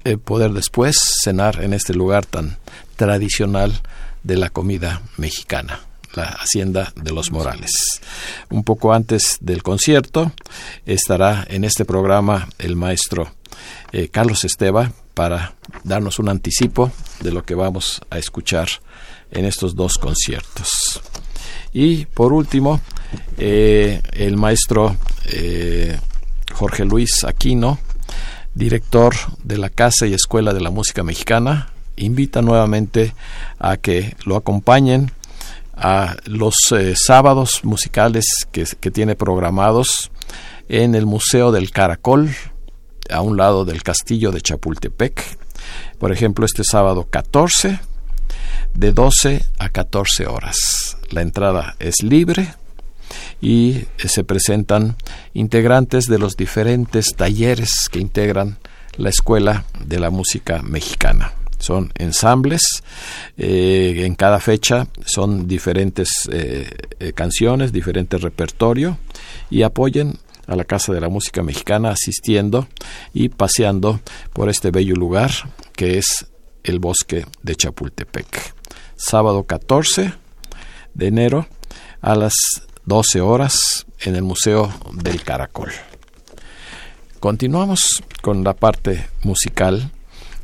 eh, 0.04 0.18
poder 0.18 0.52
después 0.52 0.96
cenar 1.24 1.64
en 1.64 1.74
este 1.74 1.94
lugar 1.94 2.26
tan 2.26 2.58
tradicional 2.96 3.82
de 4.24 4.38
la 4.38 4.50
comida 4.50 5.02
mexicana 5.18 5.80
la 6.16 6.26
Hacienda 6.26 6.94
de 6.96 7.12
los 7.12 7.32
Morales. 7.32 7.72
Un 8.52 8.64
poco 8.64 8.94
antes 8.94 9.38
del 9.42 9.64
concierto 9.64 10.32
estará 10.86 11.44
en 11.50 11.64
este 11.64 11.86
programa 11.86 12.50
el 12.60 12.76
maestro 12.76 13.32
Carlos 14.12 14.44
Esteba 14.44 14.92
para 15.16 15.56
darnos 15.84 16.20
un 16.20 16.30
anticipo 16.30 16.92
de 17.22 17.32
lo 17.32 17.44
que 17.44 17.56
vamos 17.56 18.02
a 18.12 18.20
escuchar 18.20 18.68
en 19.34 19.46
estos 19.46 19.76
dos 19.76 19.98
conciertos. 19.98 21.02
Y 21.74 22.06
por 22.06 22.34
último, 22.34 22.80
eh, 23.38 24.02
el 24.14 24.38
maestro 24.38 24.96
eh, 25.26 25.98
Jorge 26.54 26.86
Luis 26.86 27.24
Aquino, 27.24 27.80
director 28.54 29.16
de 29.44 29.58
la 29.58 29.70
Casa 29.70 30.06
y 30.06 30.14
Escuela 30.14 30.54
de 30.54 30.62
la 30.62 30.70
Música 30.70 31.04
Mexicana, 31.04 31.74
invita 31.96 32.42
nuevamente 32.42 33.14
a 33.60 33.78
que 33.78 34.16
lo 34.26 34.36
acompañen 34.36 35.12
a 35.76 36.16
los 36.26 36.56
eh, 36.72 36.94
sábados 36.96 37.62
musicales 37.64 38.26
que, 38.52 38.66
que, 38.80 38.92
tiene 38.92 39.16
programados 39.16 40.12
en 40.70 40.94
el 40.94 41.08
Museo 41.08 41.52
del 41.52 41.72
Caracol, 41.72 42.30
a 43.10 43.22
un 43.22 43.38
lado 43.38 43.66
del 43.66 43.82
Castillo 43.82 44.32
de 44.32 44.42
Chapultepec. 44.42 45.38
Por 45.98 46.12
ejemplo, 46.12 46.46
este 46.46 46.64
sábado 46.64 47.08
14 47.10 47.80
de 48.74 48.92
12 48.92 49.44
a 49.60 49.70
14 49.70 50.28
horas. 50.28 50.98
La 51.12 51.22
entrada 51.22 51.76
es 51.80 52.04
libre 52.04 52.54
y 53.42 53.86
se 53.98 54.24
presentan 54.24 54.96
integrantes 55.34 56.06
de 56.06 56.20
los 56.20 56.38
diferentes 56.38 57.14
talleres 57.16 57.90
que 57.92 58.00
integran 58.00 58.58
la 58.98 59.10
Escuela 59.10 59.66
de 59.86 60.00
la 60.00 60.10
Música 60.10 60.62
Mexicana. 60.62 61.34
Son 61.60 61.92
ensambles, 61.96 62.62
eh, 63.38 64.04
en 64.06 64.16
cada 64.16 64.40
fecha 64.40 64.88
son 65.06 65.48
diferentes 65.48 66.10
eh, 66.32 66.70
eh, 67.00 67.14
canciones, 67.14 67.72
diferente 67.72 68.18
repertorio 68.18 68.98
y 69.50 69.64
apoyen 69.64 70.18
a 70.48 70.58
la 70.58 70.66
Casa 70.66 70.92
de 70.92 71.00
la 71.00 71.08
Música 71.08 71.42
Mexicana 71.42 71.92
asistiendo 71.92 72.68
y 73.14 73.30
paseando 73.30 74.02
por 74.34 74.50
este 74.50 74.72
bello 74.72 74.96
lugar 74.96 75.32
que 75.74 75.98
es 75.98 76.26
el 76.64 76.80
bosque 76.80 77.26
de 77.42 77.56
Chapultepec 77.56 78.54
sábado 78.96 79.44
14 79.44 80.14
de 80.94 81.08
enero 81.08 81.48
a 82.02 82.16
las 82.16 82.34
12 82.86 83.22
horas 83.22 83.86
en 84.00 84.16
el 84.16 84.24
Museo 84.24 84.72
del 84.94 85.24
Caracol. 85.24 85.72
Continuamos 87.20 88.04
con 88.22 88.44
la 88.44 88.54
parte 88.54 89.08
musical 89.24 89.92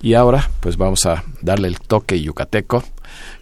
y 0.02 0.14
ahora 0.14 0.50
pues 0.60 0.78
vamos 0.78 1.06
a 1.06 1.24
darle 1.42 1.68
el 1.68 1.80
toque 1.80 2.22
yucateco 2.22 2.84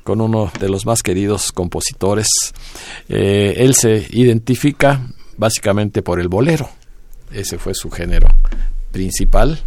con 0.04 0.22
uno 0.22 0.52
de 0.60 0.70
los 0.70 0.86
más 0.86 1.04
queridos 1.04 1.52
compositores. 1.52 2.28
Eh, 3.10 3.56
él 3.58 3.76
se 3.76 4.08
identifica 4.12 5.02
básicamente 5.38 6.02
por 6.02 6.20
el 6.20 6.30
bolero. 6.30 6.70
Ese 7.32 7.58
fue 7.58 7.74
su 7.76 7.92
género 7.92 8.28
principal. 8.92 9.60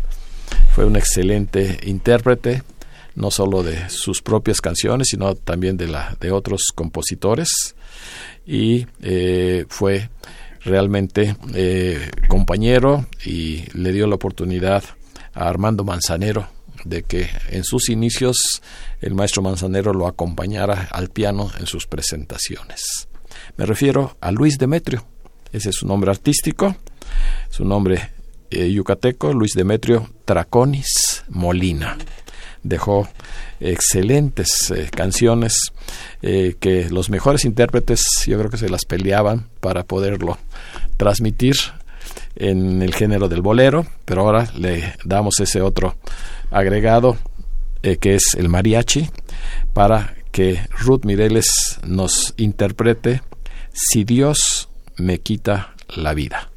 Fue 0.75 0.85
un 0.85 0.97
excelente 0.97 1.79
intérprete 1.85 2.63
no 3.21 3.31
solo 3.31 3.63
de 3.63 3.89
sus 3.91 4.23
propias 4.23 4.61
canciones, 4.61 5.09
sino 5.11 5.35
también 5.35 5.77
de, 5.77 5.89
la, 5.89 6.17
de 6.21 6.33
otros 6.33 6.73
compositores. 6.75 7.77
Y 8.47 8.87
eh, 9.03 9.67
fue 9.69 10.11
realmente 10.63 11.37
eh, 11.55 12.11
compañero 12.29 13.07
y 13.25 13.65
le 13.75 13.93
dio 13.93 14.07
la 14.07 14.17
oportunidad 14.17 14.83
a 15.35 15.49
Armando 15.49 15.85
Manzanero 15.85 16.49
de 16.85 17.03
que 17.03 17.29
en 17.51 17.63
sus 17.63 17.91
inicios 17.91 18.63
el 19.01 19.15
maestro 19.15 19.43
Manzanero 19.43 19.93
lo 19.93 20.07
acompañara 20.07 20.89
al 20.91 21.11
piano 21.11 21.51
en 21.59 21.67
sus 21.67 21.87
presentaciones. 21.87 23.09
Me 23.57 23.67
refiero 23.67 24.17
a 24.21 24.33
Luis 24.33 24.59
Demetrio, 24.59 25.05
ese 25.53 25.71
es 25.71 25.77
su 25.77 25.87
nombre 25.87 26.11
artístico, 26.11 26.77
su 27.51 27.65
nombre 27.65 28.11
eh, 28.51 28.71
yucateco, 28.71 29.33
Luis 29.33 29.53
Demetrio 29.53 30.09
Traconis 30.25 31.25
Molina 31.29 31.97
dejó 32.63 33.09
excelentes 33.61 34.71
eh, 34.71 34.89
canciones 34.95 35.73
eh, 36.23 36.57
que 36.61 36.89
los 36.91 37.11
mejores 37.11 37.45
intérpretes 37.45 38.03
yo 38.27 38.39
creo 38.39 38.51
que 38.51 38.57
se 38.57 38.69
las 38.69 38.85
peleaban 38.85 39.49
para 39.61 39.85
poderlo 39.85 40.39
transmitir 40.97 41.57
en 42.37 42.83
el 42.83 42.95
género 42.95 43.29
del 43.29 43.43
bolero, 43.43 43.87
pero 44.05 44.23
ahora 44.23 44.51
le 44.57 44.95
damos 45.05 45.41
ese 45.41 45.61
otro 45.61 45.97
agregado 46.51 47.17
eh, 47.83 47.97
que 47.97 48.15
es 48.15 48.35
el 48.37 48.49
mariachi 48.49 49.09
para 49.73 50.15
que 50.33 50.61
Ruth 50.79 51.05
Mireles 51.05 51.79
nos 51.85 52.35
interprete 52.37 53.23
Si 53.73 54.05
Dios 54.05 54.69
me 54.97 55.19
quita 55.19 55.75
la 55.89 56.13
vida. 56.15 56.51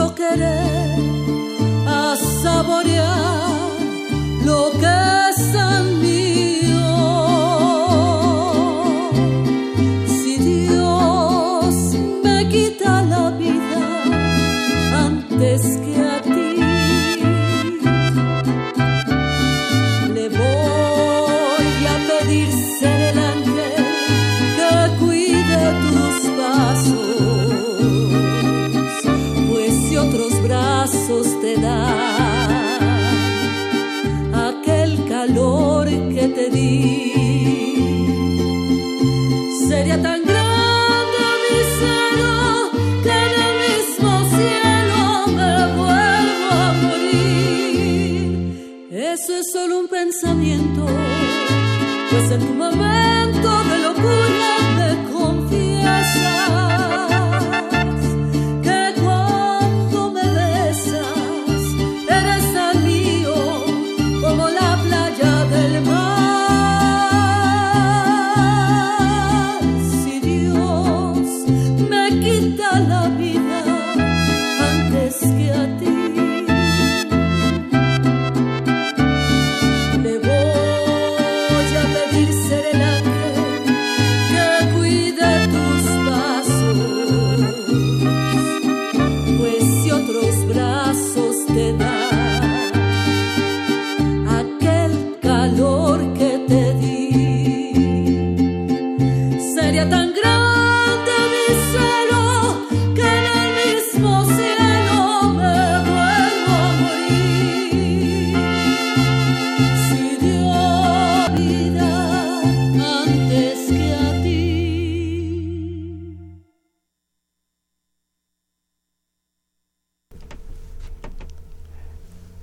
Otro 0.00 0.14
querer 0.14 0.96
a 1.86 2.16
saborear 2.16 3.19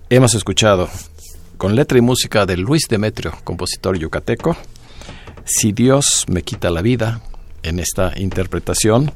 Hemos 0.10 0.36
escuchado 0.36 0.88
con 1.58 1.76
letra 1.76 1.98
y 1.98 2.02
música 2.02 2.46
de 2.46 2.56
Luis 2.56 2.84
Demetrio, 2.90 3.34
compositor 3.44 3.98
yucateco, 3.98 4.56
Si 5.44 5.74
Dios 5.74 6.24
me 6.30 6.44
quita 6.44 6.70
la 6.70 6.82
vida, 6.82 7.22
en 7.62 7.80
esta 7.80 8.14
interpretación 8.18 9.12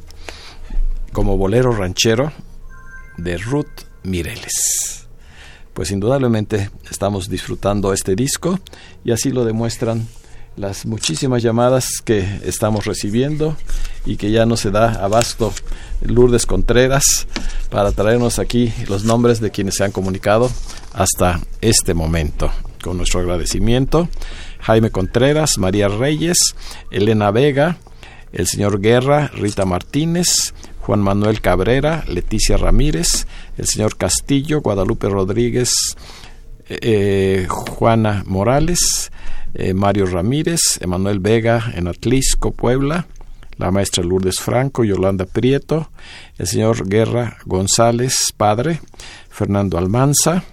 como 1.14 1.38
bolero 1.38 1.72
ranchero 1.72 2.34
de 3.16 3.38
Ruth 3.38 3.86
Mireles. 4.04 5.08
Pues 5.74 5.92
indudablemente 5.92 6.72
estamos 6.90 7.30
disfrutando 7.30 7.94
este 7.94 8.14
disco 8.14 8.60
y 9.06 9.12
así 9.12 9.32
lo 9.32 9.46
demuestran 9.46 10.10
las 10.58 10.86
muchísimas 10.86 11.42
llamadas 11.42 12.02
que 12.04 12.42
estamos 12.44 12.86
recibiendo 12.86 13.56
y 14.06 14.18
que 14.18 14.32
ya 14.32 14.46
no 14.46 14.58
se 14.58 14.72
da 14.72 15.04
abasto 15.04 15.54
Lourdes 16.02 16.46
Contreras 16.46 17.28
para 17.70 17.92
traernos 17.92 18.40
aquí 18.40 18.74
los 18.88 19.04
nombres 19.04 19.40
de 19.40 19.52
quienes 19.52 19.76
se 19.76 19.84
han 19.84 19.92
comunicado 19.92 20.50
hasta 20.94 21.40
este 21.62 21.94
momento. 21.94 22.52
Con 22.84 22.98
nuestro 22.98 23.20
agradecimiento, 23.20 24.10
Jaime 24.60 24.90
Contreras, 24.90 25.60
María 25.60 25.88
Reyes, 25.88 26.56
Elena 26.90 27.30
Vega, 27.30 27.78
el 28.34 28.48
señor 28.48 28.82
Guerra, 28.82 29.28
Rita 29.28 29.66
Martínez, 29.66 30.54
Juan 30.80 31.00
Manuel 31.00 31.42
Cabrera, 31.42 32.04
Leticia 32.08 32.58
Ramírez, 32.58 33.28
el 33.58 33.68
señor 33.68 33.98
Castillo, 33.98 34.62
Guadalupe 34.62 35.10
Rodríguez, 35.10 35.96
eh, 36.68 37.46
Juana 37.50 38.24
Morales, 38.26 39.12
eh, 39.54 39.74
Mario 39.74 40.08
Ramírez, 40.08 40.80
Emanuel 40.82 41.20
Vega 41.20 41.72
en 41.76 41.88
Atlisco, 41.88 42.52
Puebla, 42.52 43.08
la 43.62 43.70
maestra 43.70 44.04
Lourdes 44.04 44.40
Franco, 44.40 44.84
Yolanda 44.84 45.26
Prieto, 45.26 45.92
el 46.40 46.48
señor 46.48 46.90
Guerra 46.90 47.38
González, 47.46 48.34
padre, 48.36 48.82
Fernando 49.30 49.78
Almanza. 49.78 50.44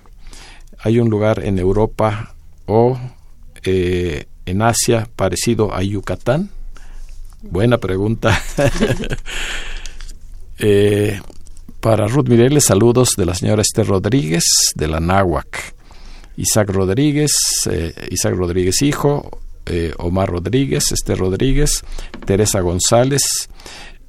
Hay 0.80 0.98
un 1.00 1.08
lugar 1.08 1.42
en 1.42 1.58
Europa 1.58 2.34
o 2.66 2.98
eh, 3.64 4.26
en 4.44 4.62
Asia 4.62 5.08
parecido 5.16 5.74
a 5.74 5.82
Yucatán. 5.82 6.50
Buena 7.42 7.78
pregunta. 7.78 8.40
Eh, 10.60 11.20
para 11.78 12.08
Ruth 12.08 12.26
Mireles, 12.26 12.64
saludos 12.64 13.10
de 13.16 13.24
la 13.24 13.36
señora 13.36 13.62
Esther 13.62 13.86
Rodríguez 13.86 14.42
de 14.74 14.88
la 14.88 14.98
Náhuac. 14.98 15.72
Isaac 16.36 16.70
Rodríguez, 16.70 17.30
eh, 17.70 17.94
Isaac 18.10 18.34
Rodríguez 18.34 18.82
hijo, 18.82 19.38
eh, 19.68 19.92
Omar 19.98 20.30
Rodríguez, 20.30 20.92
Esther 20.92 21.18
Rodríguez, 21.18 21.84
Teresa 22.24 22.60
González, 22.60 23.22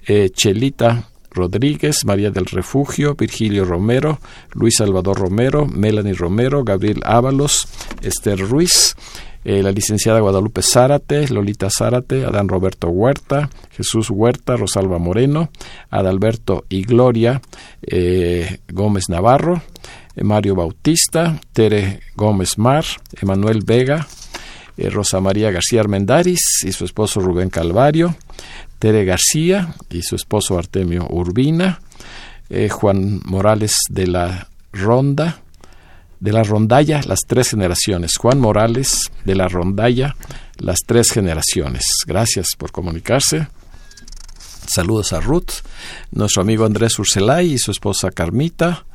eh, 0.08 0.30
Chelita 0.30 1.10
Rodríguez, 1.32 2.06
María 2.06 2.32
del 2.32 2.46
Refugio, 2.46 3.16
Virgilio 3.16 3.66
Romero, 3.66 4.20
Luis 4.54 4.78
Salvador 4.78 5.20
Romero, 5.20 5.66
Melanie 5.66 6.14
Romero, 6.14 6.64
Gabriel 6.64 7.02
Ábalos, 7.06 7.68
Esther 8.02 8.40
Ruiz, 8.40 8.96
eh, 9.44 9.62
la 9.62 9.72
licenciada 9.72 10.20
Guadalupe 10.20 10.62
Zárate, 10.62 11.28
Lolita 11.28 11.70
Zárate, 11.70 12.26
Adán 12.26 12.48
Roberto 12.50 12.90
Huerta, 12.90 13.50
Jesús 13.72 14.10
Huerta, 14.10 14.56
Rosalba 14.58 14.98
Moreno, 14.98 15.50
Adalberto 15.90 16.66
y 16.68 16.82
Gloria 16.82 17.42
Gómez 18.72 19.10
Navarro, 19.10 19.62
Mario 20.22 20.56
Bautista, 20.56 21.40
Tere 21.54 22.02
Gómez 22.16 22.58
Mar, 22.58 22.84
Emanuel 23.22 23.62
Vega, 23.66 24.08
eh, 24.80 24.90
Rosa 24.90 25.20
María 25.20 25.52
García 25.52 25.82
Armendaris 25.82 26.64
y 26.64 26.72
su 26.72 26.86
esposo 26.86 27.20
Rubén 27.20 27.50
Calvario, 27.50 28.16
Tere 28.80 29.04
García 29.04 29.76
y 29.90 30.04
su 30.04 30.16
esposo 30.16 30.58
Artemio 30.58 31.06
Urbina, 31.10 31.82
eh, 32.50 32.70
Juan 32.70 33.20
Morales 33.26 33.78
de 33.90 34.08
la 34.08 34.48
Ronda, 34.72 35.42
de 36.22 36.32
la 36.32 36.44
rondalla 36.44 37.02
las 37.06 37.20
tres 37.28 37.50
generaciones. 37.50 38.16
Juan 38.18 38.40
Morales 38.40 39.12
de 39.26 39.36
la 39.36 39.50
rondalla 39.50 40.16
las 40.58 40.80
tres 40.86 41.12
generaciones. 41.12 41.84
Gracias 42.08 42.48
por 42.58 42.72
comunicarse. 42.72 43.48
Saludos 44.66 45.12
a 45.14 45.20
Ruth, 45.20 45.52
nuestro 46.12 46.42
amigo 46.44 46.64
Andrés 46.64 46.98
Urselay 47.00 47.54
y 47.54 47.58
su 47.58 47.72
esposa 47.72 48.12
Carmita, 48.12 48.86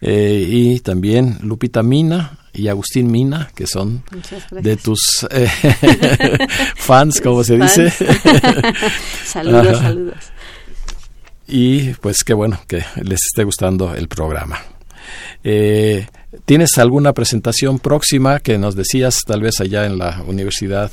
eh, 0.00 0.44
y 0.48 0.80
también 0.80 1.38
Lupita 1.42 1.82
Mina 1.82 2.38
y 2.52 2.68
Agustín 2.68 3.10
Mina, 3.10 3.50
que 3.54 3.66
son 3.66 4.02
de 4.50 4.76
tus 4.76 5.26
eh, 5.30 5.48
fans, 6.76 7.20
como 7.22 7.44
se 7.44 7.56
dice. 7.56 7.90
saludos, 9.24 9.66
Ajá. 9.68 9.82
saludos. 9.82 10.16
Y 11.46 11.94
pues 11.94 12.24
qué 12.24 12.34
bueno 12.34 12.60
que 12.66 12.84
les 13.02 13.20
esté 13.26 13.44
gustando 13.44 13.94
el 13.94 14.08
programa. 14.08 14.58
Eh, 15.42 16.06
¿Tienes 16.44 16.76
alguna 16.76 17.14
presentación 17.14 17.78
próxima 17.78 18.40
que 18.40 18.58
nos 18.58 18.74
decías 18.74 19.20
tal 19.26 19.40
vez 19.40 19.60
allá 19.60 19.86
en 19.86 19.96
la 19.98 20.22
Universidad 20.26 20.90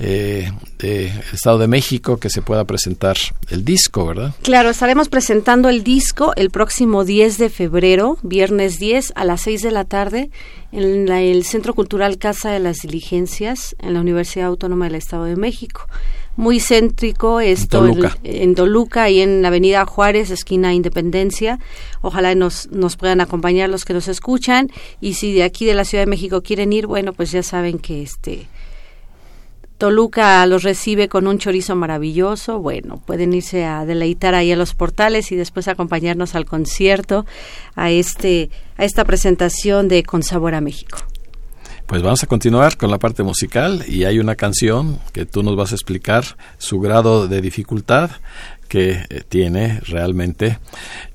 eh, 0.00 0.50
del 0.78 1.12
Estado 1.32 1.58
de 1.58 1.68
México 1.68 2.16
que 2.18 2.30
se 2.30 2.40
pueda 2.42 2.64
presentar 2.64 3.16
el 3.50 3.64
disco, 3.64 4.06
verdad? 4.06 4.34
Claro, 4.42 4.70
estaremos 4.70 5.08
presentando 5.08 5.68
el 5.68 5.84
disco 5.84 6.32
el 6.36 6.50
próximo 6.50 7.04
10 7.04 7.36
de 7.38 7.50
febrero, 7.50 8.16
viernes 8.22 8.78
10 8.78 9.12
a 9.14 9.24
las 9.24 9.42
6 9.42 9.62
de 9.62 9.70
la 9.70 9.84
tarde, 9.84 10.30
en 10.72 11.06
la- 11.06 11.20
el 11.20 11.44
Centro 11.44 11.74
Cultural 11.74 12.16
Casa 12.18 12.50
de 12.50 12.60
las 12.60 12.78
Diligencias, 12.78 13.76
en 13.78 13.92
la 13.94 14.00
Universidad 14.00 14.46
Autónoma 14.46 14.86
del 14.86 14.94
Estado 14.94 15.24
de 15.24 15.36
México. 15.36 15.86
muy 16.36 16.58
céntrico, 16.60 17.40
esto 17.40 17.80
Toluca. 17.80 18.16
En, 18.22 18.42
en 18.42 18.54
Toluca 18.54 19.10
y 19.10 19.20
en 19.20 19.42
la 19.42 19.48
Avenida 19.48 19.84
Juárez, 19.84 20.30
esquina 20.30 20.72
Independencia. 20.72 21.58
Ojalá 22.00 22.34
nos, 22.34 22.70
nos 22.70 22.96
puedan 22.96 23.20
acompañar 23.20 23.68
los 23.68 23.84
que 23.84 23.92
nos 23.92 24.08
escuchan 24.08 24.70
y 25.02 25.14
si 25.14 25.34
de 25.34 25.42
aquí 25.42 25.66
de 25.66 25.74
la 25.74 25.84
Ciudad 25.84 26.04
de 26.04 26.10
México 26.10 26.40
quieren 26.40 26.72
ir, 26.72 26.86
bueno, 26.86 27.12
pues 27.12 27.30
ya 27.32 27.42
saben 27.42 27.78
que 27.78 28.02
este 28.02 28.46
Toluca 29.80 30.44
los 30.44 30.62
recibe 30.62 31.08
con 31.08 31.26
un 31.26 31.38
chorizo 31.38 31.74
maravilloso. 31.74 32.58
Bueno, 32.58 33.02
pueden 33.06 33.32
irse 33.32 33.64
a 33.64 33.86
deleitar 33.86 34.34
ahí 34.34 34.52
a 34.52 34.56
los 34.56 34.74
portales 34.74 35.32
y 35.32 35.36
después 35.36 35.68
acompañarnos 35.68 36.34
al 36.34 36.44
concierto, 36.44 37.24
a 37.76 37.90
este, 37.90 38.50
a 38.76 38.84
esta 38.84 39.06
presentación 39.06 39.88
de 39.88 40.02
Con 40.02 40.22
Sabor 40.22 40.54
a 40.54 40.60
México. 40.60 40.98
Pues 41.86 42.02
vamos 42.02 42.22
a 42.22 42.26
continuar 42.26 42.76
con 42.76 42.90
la 42.90 42.98
parte 42.98 43.22
musical 43.22 43.82
y 43.88 44.04
hay 44.04 44.18
una 44.18 44.36
canción 44.36 44.98
que 45.14 45.24
tú 45.24 45.42
nos 45.42 45.56
vas 45.56 45.72
a 45.72 45.76
explicar 45.76 46.24
su 46.58 46.78
grado 46.78 47.26
de 47.26 47.40
dificultad 47.40 48.10
que 48.68 49.06
eh, 49.08 49.22
tiene 49.26 49.80
realmente 49.80 50.58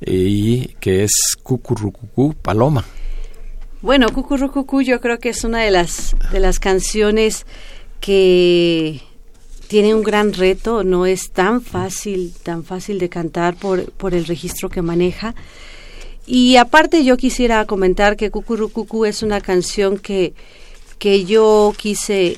y 0.02 0.70
que 0.80 1.04
es 1.04 1.12
Cucurrucucú 1.44 2.34
Paloma. 2.34 2.84
Bueno, 3.84 4.10
Cucurrucucú 4.10 4.82
yo 4.82 5.00
creo 5.02 5.20
que 5.20 5.30
es 5.30 5.44
una 5.44 5.60
de 5.60 5.70
las 5.70 6.16
de 6.32 6.40
las 6.40 6.58
canciones 6.60 7.46
que 8.06 9.02
tiene 9.68 9.96
un 9.96 10.04
gran 10.04 10.34
reto, 10.34 10.84
no 10.84 11.08
es 11.08 11.32
tan 11.32 11.62
fácil, 11.62 12.36
tan 12.44 12.64
fácil 12.64 13.00
de 13.00 13.10
cantar 13.10 13.56
por, 13.56 13.92
por 13.94 14.14
el 14.14 14.26
registro 14.26 14.70
que 14.70 14.84
maneja. 14.84 15.34
Y 16.28 16.58
aparte 16.58 17.04
yo 17.04 17.18
quisiera 17.18 17.66
comentar 17.66 18.16
que 18.16 18.30
Cucurrucucú 18.30 19.06
es 19.06 19.24
una 19.24 19.42
canción 19.42 19.98
que, 19.98 20.36
que 21.00 21.26
yo 21.26 21.74
quise 21.78 22.38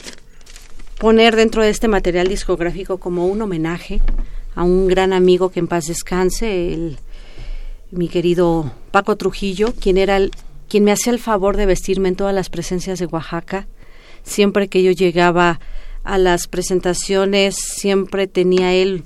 poner 0.99 1.35
dentro 1.35 1.61
de 1.63 1.69
este 1.69 1.89
material 1.89 2.29
discográfico 2.29 2.97
como 2.97 3.27
un 3.27 3.41
homenaje 3.41 3.99
a 4.55 4.63
un 4.63 4.87
gran 4.87 5.11
amigo 5.11 5.49
que 5.49 5.59
en 5.59 5.67
paz 5.67 5.87
descanse, 5.87 6.73
el, 6.73 6.97
mi 7.91 8.07
querido 8.07 8.71
Paco 8.91 9.17
Trujillo, 9.17 9.73
quien 9.73 9.97
era 9.97 10.15
el, 10.15 10.31
quien 10.69 10.85
me 10.85 10.93
hacía 10.93 11.11
el 11.11 11.19
favor 11.19 11.57
de 11.57 11.65
vestirme 11.65 12.07
en 12.07 12.15
todas 12.15 12.33
las 12.33 12.49
presencias 12.49 12.99
de 12.99 13.05
Oaxaca. 13.05 13.67
Siempre 14.27 14.67
que 14.67 14.83
yo 14.83 14.91
llegaba 14.91 15.59
a 16.03 16.17
las 16.17 16.47
presentaciones, 16.47 17.55
siempre 17.55 18.27
tenía 18.27 18.73
él 18.73 19.03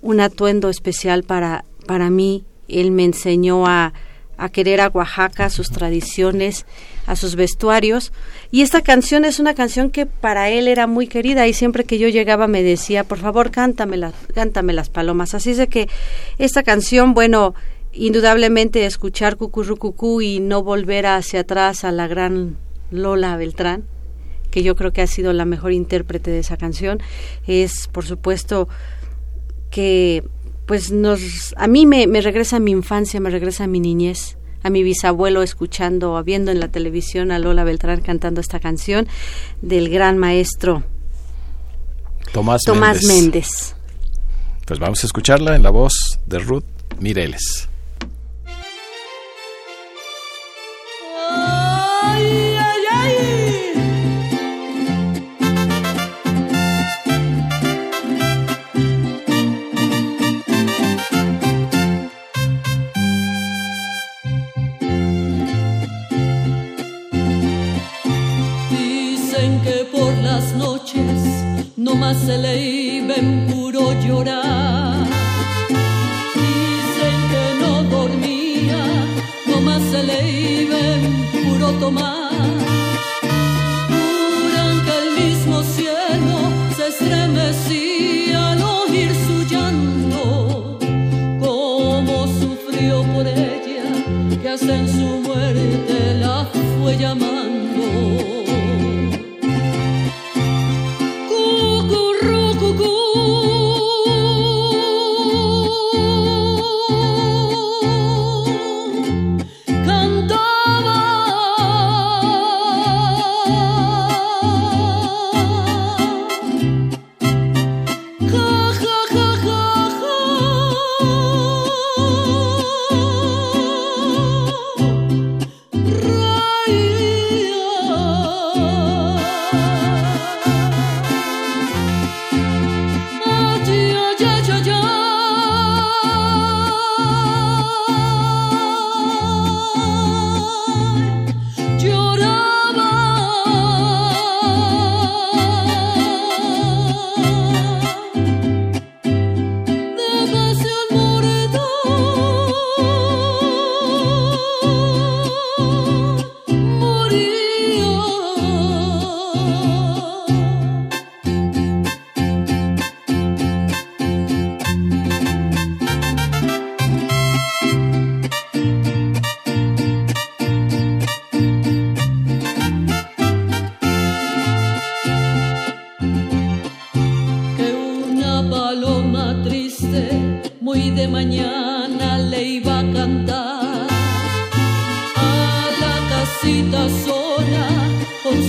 un 0.00 0.20
atuendo 0.20 0.70
especial 0.70 1.24
para, 1.24 1.64
para 1.86 2.08
mí. 2.08 2.44
Él 2.68 2.92
me 2.92 3.04
enseñó 3.04 3.66
a, 3.66 3.92
a 4.38 4.48
querer 4.48 4.80
a 4.80 4.88
Oaxaca, 4.88 5.46
a 5.46 5.50
sus 5.50 5.70
tradiciones, 5.70 6.66
a 7.06 7.16
sus 7.16 7.34
vestuarios. 7.34 8.12
Y 8.50 8.62
esta 8.62 8.80
canción 8.80 9.24
es 9.24 9.40
una 9.40 9.54
canción 9.54 9.90
que 9.90 10.06
para 10.06 10.50
él 10.50 10.68
era 10.68 10.86
muy 10.86 11.08
querida 11.08 11.46
y 11.48 11.52
siempre 11.52 11.84
que 11.84 11.98
yo 11.98 12.08
llegaba 12.08 12.46
me 12.46 12.62
decía, 12.62 13.04
por 13.04 13.18
favor, 13.18 13.50
cántame, 13.50 13.98
cántame 14.32 14.72
las 14.72 14.88
palomas. 14.88 15.34
Así 15.34 15.50
es 15.50 15.56
de 15.56 15.66
que 15.66 15.88
esta 16.38 16.62
canción, 16.62 17.12
bueno, 17.12 17.54
indudablemente 17.92 18.86
escuchar 18.86 19.36
Cucurrucucú 19.36 20.22
y 20.22 20.40
no 20.40 20.62
volver 20.62 21.06
hacia 21.06 21.40
atrás 21.40 21.84
a 21.84 21.90
la 21.90 22.06
gran 22.06 22.56
Lola 22.90 23.36
Beltrán, 23.36 23.84
que 24.50 24.62
yo 24.62 24.76
creo 24.76 24.92
que 24.92 25.02
ha 25.02 25.06
sido 25.06 25.32
la 25.32 25.44
mejor 25.44 25.72
intérprete 25.72 26.30
de 26.30 26.40
esa 26.40 26.56
canción, 26.56 27.00
es 27.46 27.88
por 27.88 28.04
supuesto 28.04 28.68
que 29.70 30.24
pues 30.66 30.90
nos 30.92 31.54
a 31.56 31.66
mí 31.66 31.86
me, 31.86 32.06
me 32.06 32.20
regresa 32.20 32.56
a 32.56 32.60
mi 32.60 32.70
infancia, 32.70 33.20
me 33.20 33.30
regresa 33.30 33.64
a 33.64 33.66
mi 33.66 33.80
niñez, 33.80 34.36
a 34.62 34.70
mi 34.70 34.82
bisabuelo 34.82 35.42
escuchando, 35.42 36.22
viendo 36.22 36.50
en 36.50 36.60
la 36.60 36.68
televisión 36.68 37.32
a 37.32 37.38
Lola 37.38 37.64
Beltrán 37.64 38.00
cantando 38.00 38.40
esta 38.40 38.60
canción 38.60 39.08
del 39.62 39.88
gran 39.88 40.18
maestro 40.18 40.84
Tomás, 42.32 42.60
Tomás 42.64 43.02
Méndez. 43.04 43.08
Méndez. 43.08 43.74
Pues 44.66 44.78
vamos 44.78 45.02
a 45.02 45.06
escucharla 45.06 45.56
en 45.56 45.62
la 45.62 45.70
voz 45.70 46.20
de 46.26 46.38
Ruth 46.38 46.64
Mireles. 47.00 47.69
No 71.80 71.94
más 71.94 72.18
se 72.18 72.36
le 72.36 72.60
iba 72.60 73.14
en 73.14 73.46
puro 73.46 73.80
llorar. 74.04 75.06
Dicen 76.34 77.16
que 77.32 77.44
no 77.62 77.72
dormía, 77.84 78.84
no 79.46 79.60
más 79.62 79.82
se 79.90 80.02
le 80.02 80.18
iba 80.62 80.78
en 80.78 81.02
puro 81.32 81.68
tomar. 81.84 82.32
Juran 83.88 84.76
que 84.84 84.94
el 85.02 85.10
mismo 85.24 85.62
cielo 85.62 86.36
se 86.76 86.88
estremecía 86.88 88.52
al 88.52 88.62
oír 88.62 89.10
su 89.26 89.36
llanto, 89.50 90.78
como 91.40 92.26
sufrió 92.40 93.02
por 93.14 93.26
ella, 93.26 93.86
que 94.42 94.48
hasta 94.50 94.76
en 94.76 94.86
su 94.86 95.08
muerte 95.26 96.14
la 96.20 96.46
fue 96.82 96.98
llamando. 96.98 97.39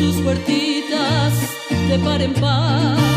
Sus 0.02 0.22
puertitas 0.22 1.34
de 1.90 1.98
par 2.00 2.22
en 2.22 2.34
par. 2.42 3.11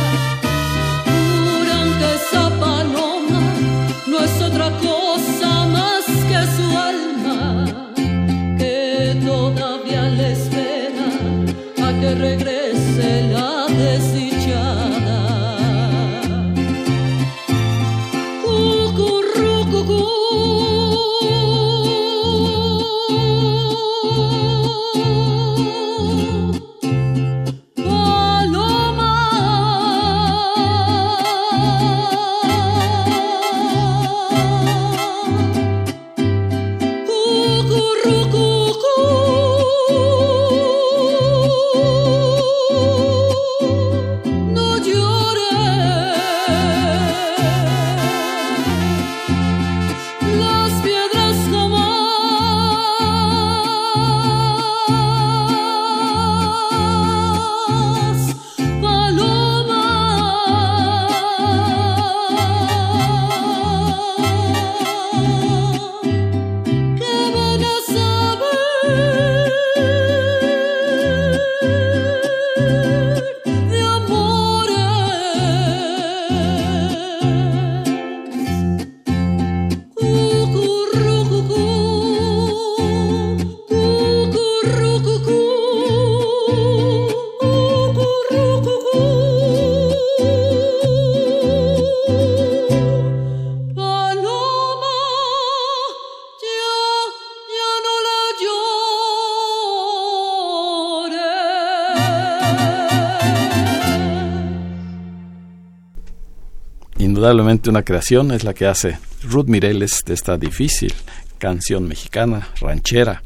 Una 107.67 107.83
creación, 107.83 108.33
es 108.33 108.45
la 108.45 108.55
que 108.55 108.67
hace 108.67 108.99
Ruth 109.23 109.47
Mireles 109.47 110.03
de 110.05 110.15
esta 110.15 110.37
difícil 110.37 110.93
canción 111.39 111.87
mexicana, 111.87 112.49
ranchera, 112.61 113.23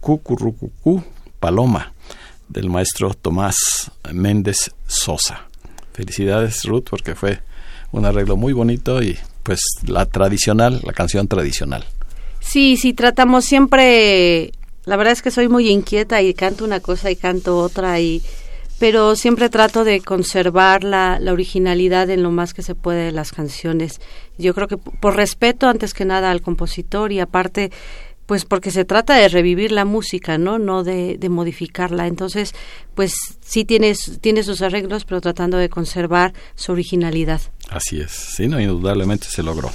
Cucurrucucú, 0.00 1.02
Paloma, 1.40 1.94
del 2.48 2.70
maestro 2.70 3.14
Tomás 3.14 3.56
Méndez 4.12 4.72
Sosa. 4.86 5.48
Felicidades 5.92 6.64
Ruth 6.64 6.84
porque 6.90 7.14
fue 7.14 7.40
un 7.92 8.04
arreglo 8.04 8.36
muy 8.36 8.52
bonito 8.52 9.02
y 9.02 9.18
pues 9.42 9.60
la 9.86 10.06
tradicional, 10.06 10.80
la 10.84 10.92
canción 10.92 11.28
tradicional. 11.28 11.84
Sí, 12.40 12.76
sí, 12.76 12.92
tratamos 12.92 13.44
siempre, 13.44 14.52
la 14.84 14.96
verdad 14.96 15.12
es 15.12 15.22
que 15.22 15.30
soy 15.30 15.48
muy 15.48 15.68
inquieta 15.68 16.22
y 16.22 16.34
canto 16.34 16.64
una 16.64 16.80
cosa 16.80 17.10
y 17.10 17.16
canto 17.16 17.58
otra 17.58 18.00
y 18.00 18.22
pero 18.78 19.16
siempre 19.16 19.48
trato 19.48 19.84
de 19.84 20.00
conservar 20.00 20.84
la, 20.84 21.18
la 21.20 21.32
originalidad 21.32 22.10
en 22.10 22.22
lo 22.22 22.30
más 22.30 22.54
que 22.54 22.62
se 22.62 22.74
puede 22.74 23.06
de 23.06 23.12
las 23.12 23.32
canciones. 23.32 24.00
Yo 24.38 24.54
creo 24.54 24.68
que 24.68 24.76
por 24.76 25.16
respeto 25.16 25.68
antes 25.68 25.94
que 25.94 26.04
nada 26.04 26.30
al 26.30 26.42
compositor 26.42 27.12
y 27.12 27.20
aparte 27.20 27.70
pues 28.26 28.44
porque 28.44 28.72
se 28.72 28.84
trata 28.84 29.14
de 29.14 29.28
revivir 29.28 29.72
la 29.72 29.84
música, 29.84 30.36
¿no? 30.36 30.58
No 30.58 30.82
de, 30.82 31.18
modificarla. 31.30 32.06
Entonces, 32.06 32.54
pues 32.94 33.14
sí 33.40 33.64
tienes, 33.64 34.18
tiene 34.20 34.42
sus 34.42 34.62
arreglos, 34.62 35.04
pero 35.04 35.20
tratando 35.20 35.56
de 35.56 35.68
conservar 35.68 36.34
su 36.56 36.72
originalidad. 36.72 37.40
Así 37.70 38.00
es, 38.00 38.10
sí, 38.10 38.48
no, 38.48 38.60
indudablemente 38.60 39.26
se 39.28 39.42
logró. 39.42 39.70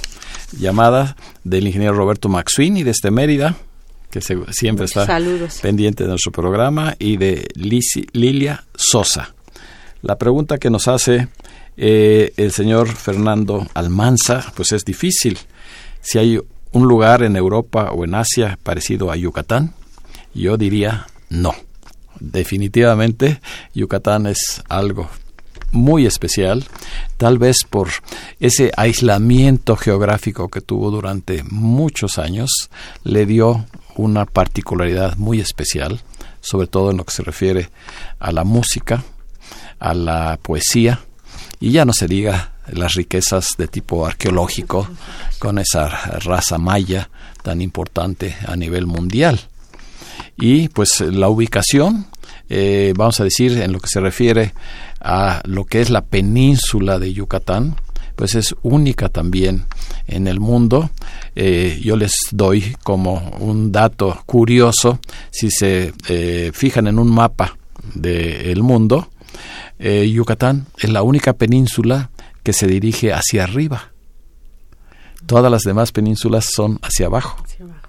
Llamada 0.58 1.16
del 1.44 1.66
ingeniero 1.66 1.94
Roberto 1.94 2.28
Maxwini 2.28 2.82
desde 2.82 3.10
Mérida, 3.10 3.56
que 4.12 4.20
se, 4.20 4.36
siempre 4.52 4.84
está 4.84 5.06
Saludos. 5.06 5.58
pendiente 5.62 6.04
de 6.04 6.10
nuestro 6.10 6.30
programa, 6.30 6.94
y 6.98 7.16
de 7.16 7.48
Lilia 7.54 8.64
Sosa. 8.74 9.34
La 10.02 10.18
pregunta 10.18 10.58
que 10.58 10.68
nos 10.68 10.86
hace 10.86 11.28
eh, 11.78 12.32
el 12.36 12.52
señor 12.52 12.88
Fernando 12.88 13.66
Almanza, 13.72 14.52
pues 14.54 14.72
es 14.72 14.84
difícil. 14.84 15.38
Si 16.02 16.18
hay 16.18 16.38
un 16.72 16.88
lugar 16.88 17.22
en 17.22 17.36
Europa 17.36 17.90
o 17.92 18.04
en 18.04 18.14
Asia 18.14 18.58
parecido 18.62 19.10
a 19.10 19.16
Yucatán, 19.16 19.72
yo 20.34 20.58
diría 20.58 21.06
no. 21.30 21.54
Definitivamente 22.20 23.40
Yucatán 23.74 24.26
es 24.26 24.62
algo 24.68 25.08
muy 25.72 26.04
especial, 26.04 26.64
tal 27.16 27.38
vez 27.38 27.64
por 27.68 27.88
ese 28.40 28.70
aislamiento 28.76 29.76
geográfico 29.76 30.48
que 30.48 30.60
tuvo 30.60 30.90
durante 30.90 31.42
muchos 31.44 32.18
años, 32.18 32.70
le 33.04 33.24
dio 33.24 33.64
una 33.96 34.24
particularidad 34.26 35.16
muy 35.16 35.40
especial, 35.40 36.00
sobre 36.40 36.66
todo 36.66 36.90
en 36.90 36.96
lo 36.96 37.04
que 37.04 37.12
se 37.12 37.22
refiere 37.22 37.70
a 38.18 38.32
la 38.32 38.44
música, 38.44 39.04
a 39.78 39.94
la 39.94 40.38
poesía, 40.42 41.00
y 41.60 41.72
ya 41.72 41.84
no 41.84 41.92
se 41.92 42.06
diga 42.06 42.52
las 42.68 42.94
riquezas 42.94 43.48
de 43.58 43.68
tipo 43.68 44.06
arqueológico 44.06 44.88
con 45.38 45.58
esa 45.58 45.88
raza 45.88 46.58
maya 46.58 47.10
tan 47.42 47.60
importante 47.60 48.36
a 48.46 48.56
nivel 48.56 48.86
mundial. 48.86 49.40
Y 50.36 50.68
pues 50.68 51.00
la 51.00 51.28
ubicación, 51.28 52.06
eh, 52.48 52.94
vamos 52.96 53.20
a 53.20 53.24
decir, 53.24 53.60
en 53.60 53.72
lo 53.72 53.80
que 53.80 53.88
se 53.88 54.00
refiere 54.00 54.54
a 55.00 55.42
lo 55.44 55.64
que 55.64 55.80
es 55.80 55.90
la 55.90 56.02
península 56.02 56.98
de 56.98 57.12
Yucatán, 57.12 57.76
pues 58.16 58.34
es 58.34 58.54
única 58.62 59.08
también 59.08 59.66
en 60.06 60.26
el 60.26 60.40
mundo. 60.40 60.90
Eh, 61.34 61.80
yo 61.82 61.96
les 61.96 62.12
doy 62.30 62.76
como 62.82 63.30
un 63.40 63.72
dato 63.72 64.22
curioso, 64.26 64.98
si 65.30 65.50
se 65.50 65.92
eh, 66.08 66.50
fijan 66.54 66.86
en 66.86 66.98
un 66.98 67.10
mapa 67.10 67.56
del 67.94 68.62
mundo, 68.62 69.08
eh, 69.78 70.08
Yucatán 70.08 70.66
es 70.78 70.90
la 70.90 71.02
única 71.02 71.32
península 71.32 72.10
que 72.42 72.52
se 72.52 72.66
dirige 72.66 73.12
hacia 73.12 73.44
arriba. 73.44 73.90
Todas 75.26 75.50
las 75.50 75.62
demás 75.62 75.92
penínsulas 75.92 76.46
son 76.54 76.78
hacia 76.82 77.06
abajo. 77.06 77.42
Hacia 77.44 77.64
abajo. 77.64 77.88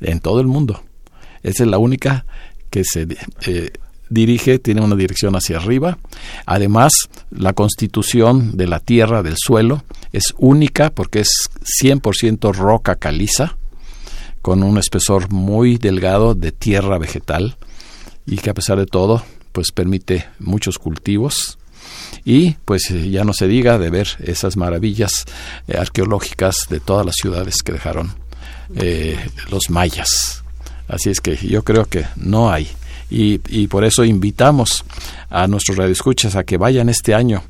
En 0.00 0.20
todo 0.20 0.40
el 0.40 0.46
mundo. 0.46 0.82
Esa 1.42 1.64
es 1.64 1.68
la 1.68 1.78
única 1.78 2.24
que 2.70 2.84
se 2.84 3.06
eh, 3.46 3.72
dirige, 4.12 4.58
tiene 4.58 4.80
una 4.80 4.96
dirección 4.96 5.34
hacia 5.34 5.56
arriba. 5.56 5.98
Además, 6.46 6.92
la 7.30 7.52
constitución 7.52 8.56
de 8.56 8.66
la 8.66 8.80
tierra, 8.80 9.22
del 9.22 9.36
suelo, 9.36 9.84
es 10.12 10.34
única 10.38 10.90
porque 10.90 11.20
es 11.20 11.28
100% 11.82 12.54
roca 12.54 12.96
caliza, 12.96 13.56
con 14.42 14.62
un 14.62 14.76
espesor 14.78 15.30
muy 15.30 15.78
delgado 15.78 16.34
de 16.34 16.50
tierra 16.52 16.98
vegetal 16.98 17.56
y 18.26 18.36
que 18.38 18.50
a 18.50 18.54
pesar 18.54 18.78
de 18.78 18.86
todo, 18.86 19.22
pues 19.52 19.70
permite 19.70 20.26
muchos 20.40 20.78
cultivos 20.78 21.58
y 22.24 22.52
pues 22.64 22.88
ya 22.88 23.24
no 23.24 23.32
se 23.32 23.46
diga 23.46 23.78
de 23.78 23.90
ver 23.90 24.08
esas 24.20 24.56
maravillas 24.56 25.24
eh, 25.68 25.76
arqueológicas 25.76 26.66
de 26.68 26.80
todas 26.80 27.06
las 27.06 27.16
ciudades 27.16 27.62
que 27.62 27.72
dejaron 27.72 28.14
eh, 28.74 29.16
los 29.50 29.70
mayas. 29.70 30.42
Así 30.88 31.10
es 31.10 31.20
que 31.20 31.36
yo 31.36 31.62
creo 31.62 31.86
que 31.86 32.04
no 32.16 32.50
hay. 32.50 32.68
Y, 33.14 33.42
y 33.50 33.66
por 33.66 33.84
eso 33.84 34.04
invitamos 34.04 34.86
a 35.28 35.46
nuestros 35.46 35.76
radioescuchas 35.76 36.34
a 36.34 36.44
que 36.44 36.56
vayan 36.56 36.88
este 36.88 37.14
año, 37.14 37.42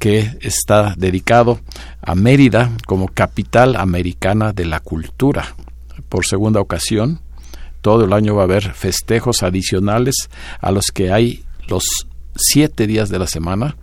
que 0.00 0.36
está 0.40 0.94
dedicado 0.96 1.60
a 2.02 2.16
Mérida 2.16 2.72
como 2.84 3.06
capital 3.06 3.76
americana 3.76 4.52
de 4.52 4.64
la 4.64 4.80
cultura. 4.80 5.54
Por 6.08 6.26
segunda 6.26 6.60
ocasión, 6.60 7.20
todo 7.80 8.06
el 8.06 8.12
año 8.12 8.34
va 8.34 8.42
a 8.42 8.44
haber 8.46 8.72
festejos 8.72 9.44
adicionales 9.44 10.16
a 10.60 10.72
los 10.72 10.86
que 10.86 11.12
hay 11.12 11.44
los 11.68 11.84
siete 12.34 12.88
días 12.88 13.08
de 13.08 13.20
la 13.20 13.28
semana 13.28 13.76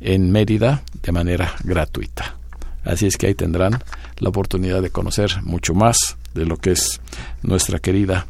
en 0.00 0.32
Mérida 0.32 0.82
de 1.04 1.12
manera 1.12 1.54
gratuita. 1.62 2.34
Así 2.82 3.06
es 3.06 3.16
que 3.16 3.28
ahí 3.28 3.34
tendrán 3.34 3.80
la 4.18 4.28
oportunidad 4.28 4.82
de 4.82 4.90
conocer 4.90 5.40
mucho 5.42 5.72
más 5.72 6.16
de 6.34 6.46
lo 6.46 6.56
que 6.56 6.72
es 6.72 7.00
nuestra 7.42 7.78
querida 7.78 8.26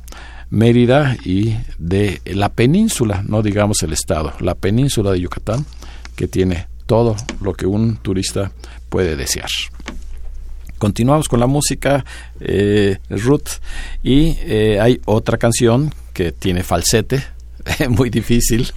Mérida 0.51 1.16
y 1.24 1.57
de 1.78 2.20
la 2.24 2.51
península, 2.51 3.24
no 3.26 3.42
digamos 3.42 3.82
el 3.82 3.92
estado, 3.92 4.32
la 4.40 4.55
península 4.55 5.12
de 5.12 5.20
Yucatán, 5.20 5.64
que 6.16 6.28
tiene 6.28 6.68
todo 6.86 7.16
lo 7.40 7.55
que 7.55 7.66
un 7.66 7.97
turista 7.97 8.53
puede 8.88 9.16
desear. 9.16 9.49
Continuamos 10.78 11.28
con 11.28 11.40
la 11.40 11.47
música, 11.47 12.05
eh, 12.40 12.99
Ruth, 13.09 13.61
y 14.03 14.36
eh, 14.40 14.78
hay 14.80 15.01
otra 15.07 15.38
canción 15.38 15.92
que 16.12 16.32
tiene 16.32 16.62
falsete, 16.62 17.24
muy 17.88 18.11
difícil, 18.11 18.72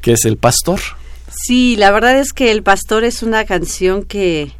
que 0.00 0.12
es 0.12 0.24
El 0.24 0.36
Pastor. 0.36 0.80
Sí, 1.28 1.76
la 1.76 1.90
verdad 1.90 2.18
es 2.18 2.32
que 2.32 2.50
El 2.50 2.62
Pastor 2.62 3.04
es 3.04 3.22
una 3.22 3.44
canción 3.44 4.04
que, 4.04 4.52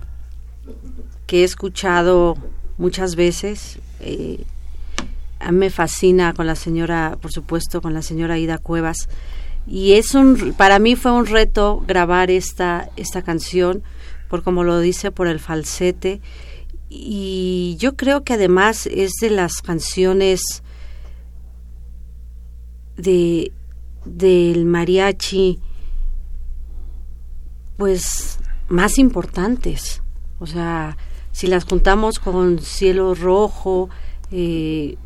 que 1.26 1.40
he 1.40 1.44
escuchado 1.44 2.36
muchas 2.78 3.14
veces. 3.14 3.78
Eh, 4.00 4.44
me 5.50 5.70
fascina 5.70 6.34
con 6.34 6.46
la 6.46 6.54
señora, 6.54 7.18
por 7.20 7.32
supuesto, 7.32 7.80
con 7.82 7.94
la 7.94 8.02
señora 8.02 8.38
Ida 8.38 8.58
Cuevas. 8.58 9.08
Y 9.66 9.92
es 9.92 10.14
un, 10.14 10.54
para 10.56 10.78
mí 10.78 10.96
fue 10.96 11.12
un 11.12 11.26
reto 11.26 11.82
grabar 11.86 12.30
esta, 12.30 12.88
esta 12.96 13.22
canción, 13.22 13.82
por 14.28 14.42
como 14.42 14.64
lo 14.64 14.80
dice, 14.80 15.10
por 15.10 15.26
el 15.26 15.40
falsete. 15.40 16.20
Y 16.88 17.76
yo 17.78 17.96
creo 17.96 18.22
que 18.22 18.34
además 18.34 18.86
es 18.86 19.12
de 19.20 19.30
las 19.30 19.62
canciones 19.62 20.62
de 22.96 23.52
del 24.04 24.64
mariachi 24.64 25.60
pues 27.76 28.38
más 28.68 28.98
importantes 28.98 30.02
o 30.38 30.46
sea 30.46 30.96
si 31.30 31.46
las 31.46 31.64
juntamos 31.64 32.18
con 32.18 32.58
cielo 32.58 33.14
rojo 33.14 33.88
eh, 34.30 34.96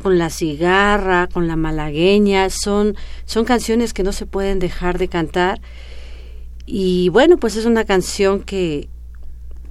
con 0.00 0.18
la 0.18 0.30
cigarra 0.30 1.28
con 1.32 1.48
la 1.48 1.56
malagueña 1.56 2.48
son 2.50 2.96
son 3.26 3.44
canciones 3.44 3.92
que 3.92 4.02
no 4.02 4.12
se 4.12 4.26
pueden 4.26 4.58
dejar 4.58 4.98
de 4.98 5.08
cantar 5.08 5.60
y 6.66 7.08
bueno 7.10 7.36
pues 7.36 7.56
es 7.56 7.66
una 7.66 7.84
canción 7.84 8.40
que 8.40 8.88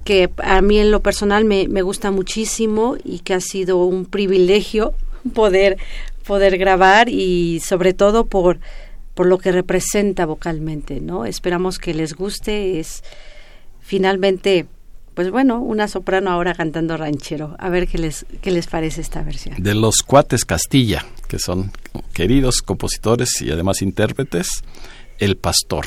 que 0.04 0.30
a 0.38 0.60
mí 0.62 0.78
en 0.78 0.90
lo 0.90 1.00
personal 1.00 1.44
me, 1.44 1.68
me 1.68 1.82
gusta 1.82 2.10
muchísimo 2.10 2.96
y 3.04 3.20
que 3.20 3.34
ha 3.34 3.40
sido 3.40 3.84
un 3.84 4.04
privilegio 4.04 4.94
poder 5.34 5.78
poder 6.24 6.58
grabar 6.58 7.08
y 7.08 7.60
sobre 7.60 7.92
todo 7.92 8.26
por 8.26 8.58
por 9.14 9.26
lo 9.26 9.38
que 9.38 9.52
representa 9.52 10.24
vocalmente, 10.24 11.00
¿no? 11.00 11.26
Esperamos 11.26 11.78
que 11.78 11.92
les 11.92 12.14
guste, 12.14 12.80
es 12.80 13.04
finalmente 13.80 14.66
pues 15.14 15.30
bueno, 15.30 15.60
una 15.60 15.88
soprano 15.88 16.30
ahora 16.30 16.54
cantando 16.54 16.96
ranchero. 16.96 17.56
A 17.58 17.68
ver 17.68 17.88
qué 17.88 17.98
les 17.98 18.26
qué 18.40 18.50
les 18.50 18.66
parece 18.66 19.00
esta 19.00 19.22
versión. 19.22 19.62
De 19.62 19.74
los 19.74 20.02
Cuates 20.02 20.44
Castilla, 20.44 21.04
que 21.28 21.38
son 21.38 21.72
queridos 22.12 22.62
compositores 22.62 23.40
y 23.42 23.50
además 23.50 23.82
intérpretes, 23.82 24.48
El 25.18 25.36
Pastor. 25.36 25.86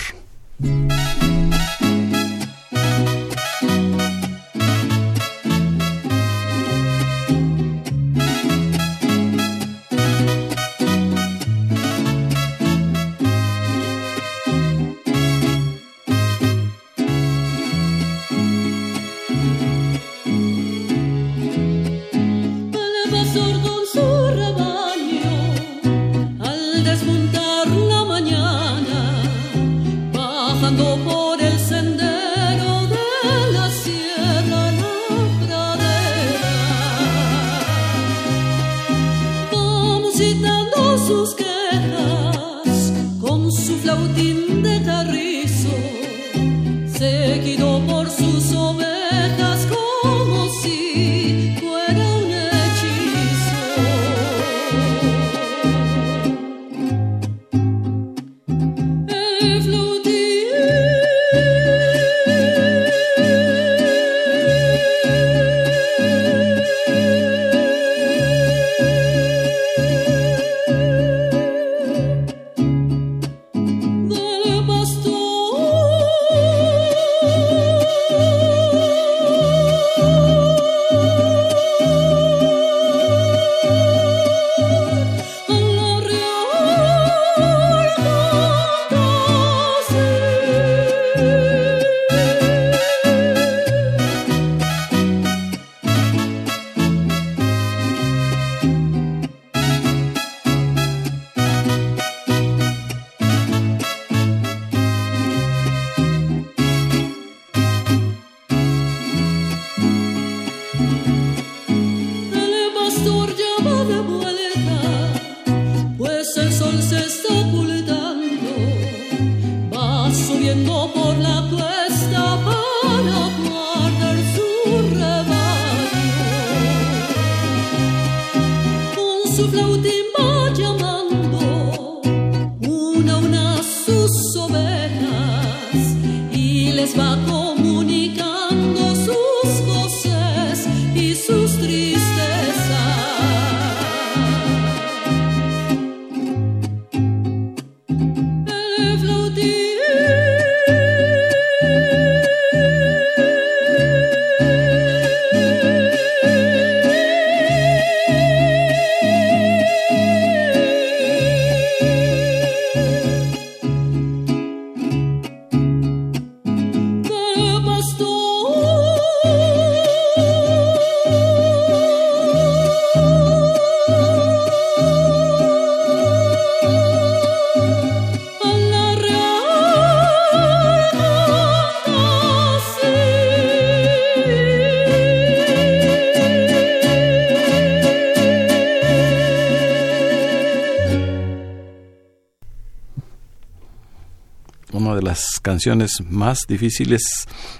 Canciones 195.41 196.01
más 196.09 196.39
difíciles 196.47 197.01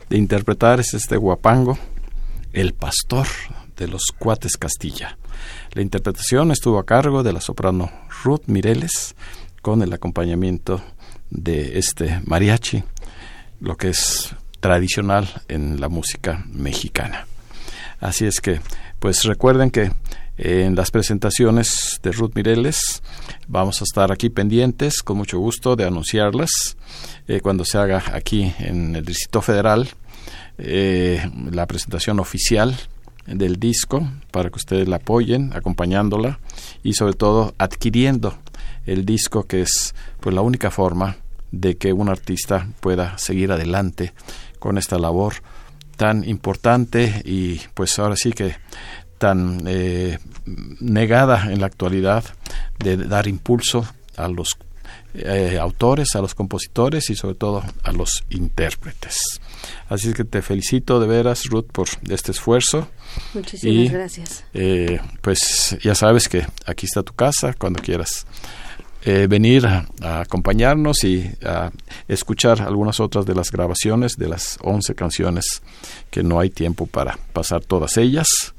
de 0.10 0.18
interpretar 0.18 0.80
es 0.80 0.93
este 0.93 1.18
guapango, 1.18 1.78
El 2.53 2.74
Pastor 2.74 3.28
de 3.78 3.88
los 3.88 4.03
Cuates 4.18 4.58
Castilla. 4.58 5.18
La 5.72 5.82
interpretación 5.82 6.51
estuvo 6.51 6.80
a 6.80 6.86
cargo 6.86 7.24
de 7.24 7.34
la 7.34 7.41
soprano 7.41 7.91
Ruth 8.24 8.43
Mireles 8.47 9.16
con 9.62 9.82
el 9.82 9.93
acompañamiento 9.93 10.84
de 11.30 11.80
este 11.80 12.22
mariachi, 12.26 12.84
lo 13.60 13.78
que 13.78 13.89
es 13.89 14.36
tradicional 14.60 15.28
en 15.47 15.80
la 15.80 15.89
música 15.89 16.45
mexicana. 16.51 17.28
Así 17.99 18.26
es 18.26 18.39
que, 18.39 18.62
pues 18.99 19.24
recuerden 19.24 19.72
que 19.72 19.91
en 20.38 20.76
las 20.76 20.92
presentaciones 20.92 22.00
de 22.04 22.12
Ruth 22.12 22.32
Mireles. 22.36 23.02
Vamos 23.48 23.82
a 23.82 23.84
estar 23.86 24.12
aquí 24.12 24.30
pendientes, 24.30 25.02
con 25.02 25.18
mucho 25.18 25.40
gusto, 25.40 25.76
de 25.76 25.86
anunciarlas 25.86 26.78
eh, 27.28 27.40
cuando 27.42 27.66
se 27.66 27.78
haga 27.78 28.04
aquí 28.14 28.54
en 28.60 28.96
el 28.96 29.06
Distrito 29.06 29.42
Federal 29.42 29.90
eh, 30.58 31.30
la 31.52 31.66
presentación 31.66 32.20
oficial 32.20 32.76
del 33.26 33.60
disco 33.60 34.08
para 34.32 34.50
que 34.50 34.58
ustedes 34.58 34.88
la 34.88 34.98
apoyen, 34.98 35.52
acompañándola 35.54 36.40
y 36.84 36.94
sobre 36.94 37.14
todo 37.14 37.54
adquiriendo 37.58 38.38
el 38.86 39.06
disco 39.06 39.48
que 39.48 39.62
es 39.62 39.96
pues 40.20 40.36
la 40.36 40.42
única 40.42 40.72
forma 40.72 41.18
de 41.52 41.76
que 41.78 41.92
un 41.94 42.10
artista 42.10 42.68
pueda 42.82 43.18
seguir 43.18 43.52
adelante 43.52 44.14
con 44.60 44.78
esta 44.78 45.00
labor 45.00 45.36
tan 45.96 46.28
importante 46.28 47.22
y 47.26 47.62
pues 47.74 47.98
ahora 48.00 48.16
sí 48.16 48.32
que 48.32 48.56
tan 49.18 49.63
eh, 49.68 50.20
negada 50.80 51.51
en 51.51 51.61
la 51.61 51.68
actualidad 51.68 52.24
de 52.80 52.97
dar 52.97 53.28
impulso 53.28 53.88
a 54.18 54.28
los 54.28 54.57
eh, 55.13 55.57
autores, 55.59 56.16
a 56.16 56.22
los 56.22 56.36
compositores 56.36 57.09
y 57.09 57.16
sobre 57.16 57.36
todo 57.36 57.63
a 57.84 57.91
los 57.91 58.24
intérpretes. 58.30 59.18
Así 59.89 60.09
es 60.09 60.16
que 60.16 60.26
te 60.26 60.41
felicito 60.41 60.99
de 60.99 61.07
veras, 61.07 61.45
Ruth, 61.45 61.68
por 61.72 61.88
este 62.09 62.32
esfuerzo. 62.32 62.88
Muchísimas 63.34 63.91
gracias. 63.91 64.43
Eh, 64.53 64.99
pues 65.22 65.78
ya 65.82 65.95
sabes 65.95 66.28
que 66.28 66.45
aquí 66.66 66.86
está 66.86 67.03
tu 67.03 67.13
casa 67.13 67.53
cuando 67.53 67.82
quieras. 67.82 68.26
venir 69.05 69.68
a, 69.68 69.88
a, 70.01 70.22
acompañarnos 70.22 71.03
y 71.03 71.30
a 71.43 71.72
escuchar 72.07 72.63
algunas 72.63 72.99
otras 72.99 73.28
de 73.28 73.36
las 73.36 73.51
grabaciones 73.51 74.16
de 74.18 74.28
las 74.28 74.57
11 74.61 74.95
canciones 74.95 75.61
que 76.09 76.24
no 76.24 76.39
hay 76.39 76.49
tiempo 76.49 76.88
para 76.88 77.20
pasar 77.32 77.63
todas 77.63 77.97
ellas 77.97 78.55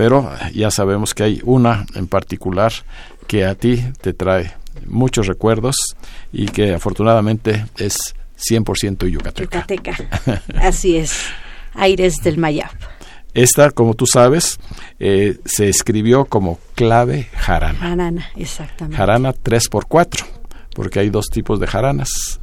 pero 0.00 0.30
ya 0.54 0.70
sabemos 0.70 1.12
que 1.12 1.24
hay 1.24 1.42
una 1.44 1.84
en 1.94 2.06
particular 2.06 2.72
que 3.26 3.44
a 3.44 3.54
ti 3.54 3.84
te 4.00 4.14
trae 4.14 4.50
muchos 4.86 5.26
recuerdos 5.26 5.76
y 6.32 6.46
que 6.46 6.72
afortunadamente 6.72 7.66
es 7.76 8.14
100% 8.38 9.06
yucateca. 9.10 9.66
Yucateca, 9.66 10.42
así 10.58 10.96
es, 10.96 11.26
Aires 11.74 12.14
del 12.24 12.38
Mayab. 12.38 12.70
Esta, 13.34 13.72
como 13.72 13.92
tú 13.92 14.06
sabes, 14.06 14.58
eh, 15.00 15.36
se 15.44 15.68
escribió 15.68 16.24
como 16.24 16.58
clave 16.74 17.28
jarana. 17.34 17.78
Jarana, 17.80 18.30
exactamente. 18.36 18.96
Jarana 18.96 19.34
3x4, 19.34 20.24
porque 20.74 21.00
hay 21.00 21.10
dos 21.10 21.26
tipos 21.26 21.60
de 21.60 21.66
jaranas. 21.66 22.40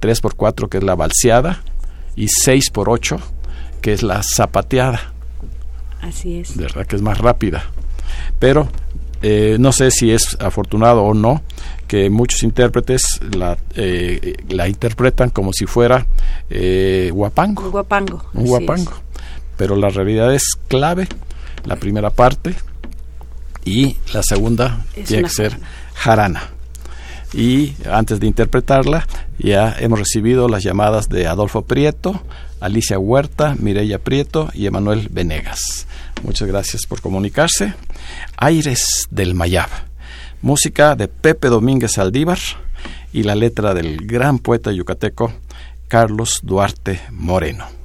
3x4 0.00 0.70
que 0.70 0.78
es 0.78 0.82
la 0.82 0.94
balseada 0.94 1.62
y 2.16 2.24
6x8 2.24 3.20
que 3.82 3.92
es 3.92 4.02
la 4.02 4.22
zapateada. 4.22 5.12
Así 6.06 6.38
es. 6.38 6.56
¿Verdad? 6.56 6.86
Que 6.86 6.96
es 6.96 7.02
más 7.02 7.18
rápida. 7.18 7.64
Pero 8.38 8.68
eh, 9.22 9.56
no 9.58 9.72
sé 9.72 9.90
si 9.90 10.12
es 10.12 10.36
afortunado 10.40 11.02
o 11.02 11.14
no 11.14 11.42
que 11.88 12.10
muchos 12.10 12.42
intérpretes 12.42 13.20
la, 13.34 13.56
eh, 13.74 14.34
la 14.48 14.68
interpretan 14.68 15.30
como 15.30 15.52
si 15.52 15.66
fuera 15.66 16.06
eh, 16.50 17.10
guapango. 17.12 17.64
Un 17.64 17.70
guapango. 17.70 18.24
Un 18.34 18.46
guapango. 18.46 18.92
Pero 19.56 19.76
la 19.76 19.88
realidad 19.88 20.34
es 20.34 20.42
clave, 20.68 21.08
la 21.64 21.76
primera 21.76 22.10
parte, 22.10 22.54
y 23.64 23.96
la 24.12 24.22
segunda 24.22 24.84
tiene 25.06 25.24
que 25.24 25.30
ser 25.30 25.58
jarana. 25.94 26.50
Y 27.32 27.74
antes 27.90 28.20
de 28.20 28.26
interpretarla, 28.26 29.06
ya 29.38 29.74
hemos 29.78 29.98
recibido 29.98 30.48
las 30.48 30.62
llamadas 30.62 31.08
de 31.08 31.26
Adolfo 31.26 31.62
Prieto, 31.62 32.20
Alicia 32.60 32.98
Huerta, 32.98 33.54
Mireya 33.58 33.98
Prieto 33.98 34.50
y 34.54 34.66
Emanuel 34.66 35.08
Venegas. 35.10 35.86
Muchas 36.22 36.48
gracias 36.48 36.82
por 36.86 37.00
comunicarse. 37.00 37.74
Aires 38.36 39.06
del 39.10 39.34
Mayab. 39.34 39.68
Música 40.42 40.96
de 40.96 41.08
Pepe 41.08 41.48
Domínguez 41.48 41.98
Aldívar 41.98 42.38
y 43.12 43.22
la 43.22 43.34
letra 43.34 43.74
del 43.74 44.06
gran 44.06 44.38
poeta 44.38 44.72
yucateco 44.72 45.32
Carlos 45.88 46.40
Duarte 46.42 47.00
Moreno. 47.10 47.75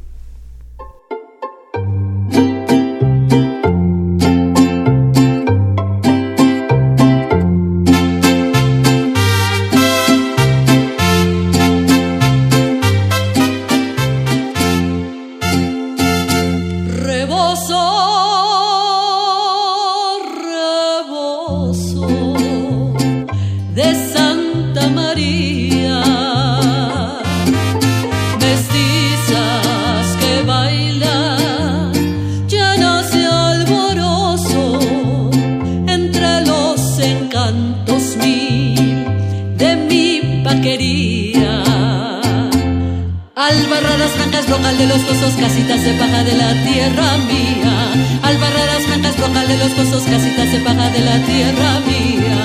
De 44.78 44.88
los 44.88 45.02
cosos, 45.04 45.34
casitas 45.34 45.84
de 45.84 45.94
paja 45.94 46.24
de 46.24 46.34
la 46.34 46.54
tierra 46.64 47.18
mía. 47.18 48.20
Albarradas 48.22 48.86
blancas, 48.88 49.18
brocal 49.18 49.48
de 49.48 49.58
los 49.58 49.70
cosos, 49.74 50.04
casitas 50.04 50.52
de 50.52 50.60
paja 50.60 50.90
de 50.90 51.00
la 51.00 51.26
tierra 51.26 51.80
mía. 51.88 52.38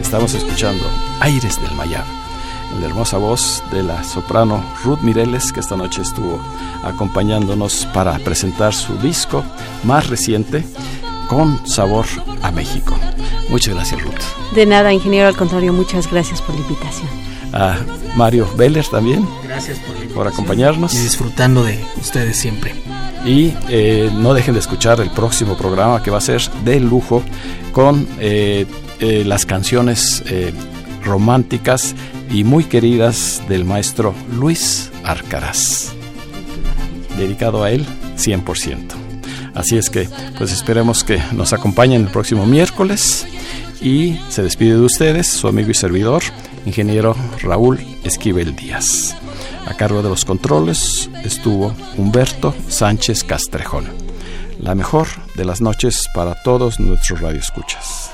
Estamos 0.00 0.32
escuchando 0.34 0.84
Aires 1.20 1.60
del 1.60 1.74
Mayab, 1.76 2.04
la 2.80 2.86
hermosa 2.86 3.18
voz 3.18 3.62
de 3.70 3.82
la 3.82 4.02
soprano 4.02 4.64
Ruth 4.82 5.00
Mireles, 5.00 5.52
que 5.52 5.60
esta 5.60 5.76
noche 5.76 6.02
estuvo 6.02 6.40
acompañándonos 6.82 7.86
para 7.92 8.18
presentar 8.18 8.72
su 8.72 8.96
disco 8.96 9.44
más 9.84 10.08
reciente, 10.08 10.64
Con 11.28 11.66
Sabor 11.66 12.06
a 12.42 12.50
México. 12.50 12.94
Muchas 13.48 13.74
gracias, 13.74 14.02
Ruth. 14.02 14.54
De 14.54 14.66
nada, 14.66 14.92
ingeniero, 14.92 15.28
al 15.28 15.36
contrario, 15.36 15.72
muchas 15.72 16.10
gracias 16.10 16.42
por 16.42 16.54
la 16.54 16.62
invitación. 16.62 17.31
A 17.52 17.78
Mario 18.16 18.48
Veller 18.56 18.86
también. 18.86 19.26
Gracias 19.44 19.78
por, 19.78 19.96
por 20.14 20.28
acompañarnos. 20.28 20.94
Y 20.94 20.98
disfrutando 20.98 21.64
de 21.64 21.78
ustedes 22.00 22.36
siempre. 22.36 22.74
Y 23.24 23.52
eh, 23.68 24.10
no 24.12 24.34
dejen 24.34 24.54
de 24.54 24.60
escuchar 24.60 25.00
el 25.00 25.10
próximo 25.10 25.56
programa 25.56 26.02
que 26.02 26.10
va 26.10 26.18
a 26.18 26.22
ser 26.22 26.42
de 26.64 26.80
lujo 26.80 27.22
con 27.72 28.08
eh, 28.18 28.66
eh, 28.98 29.22
las 29.24 29.46
canciones 29.46 30.24
románticas 31.04 31.94
y 32.30 32.44
muy 32.44 32.64
queridas 32.64 33.42
del 33.48 33.64
maestro 33.64 34.14
Luis 34.32 34.90
Arcaraz. 35.04 35.92
Dedicado 37.16 37.62
a 37.62 37.70
él 37.70 37.86
100%. 38.16 38.78
Así 39.54 39.76
es 39.76 39.90
que, 39.90 40.08
pues 40.38 40.50
esperemos 40.50 41.04
que 41.04 41.22
nos 41.32 41.52
acompañen 41.52 42.02
el 42.02 42.08
próximo 42.08 42.46
miércoles 42.46 43.26
y 43.80 44.18
se 44.30 44.42
despide 44.42 44.74
de 44.74 44.80
ustedes 44.80 45.26
su 45.26 45.46
amigo 45.46 45.70
y 45.70 45.74
servidor, 45.74 46.22
ingeniero 46.64 47.14
Raúl 47.40 47.80
Esquivel 48.04 48.54
Díaz. 48.54 49.16
A 49.66 49.74
cargo 49.74 50.02
de 50.02 50.08
los 50.08 50.24
controles 50.24 51.10
estuvo 51.24 51.74
Humberto 51.96 52.54
Sánchez 52.68 53.24
Castrejón. 53.24 53.86
La 54.60 54.74
mejor 54.74 55.08
de 55.34 55.44
las 55.44 55.60
noches 55.60 56.04
para 56.14 56.40
todos 56.42 56.78
nuestros 56.78 57.20
radioescuchas. 57.20 58.11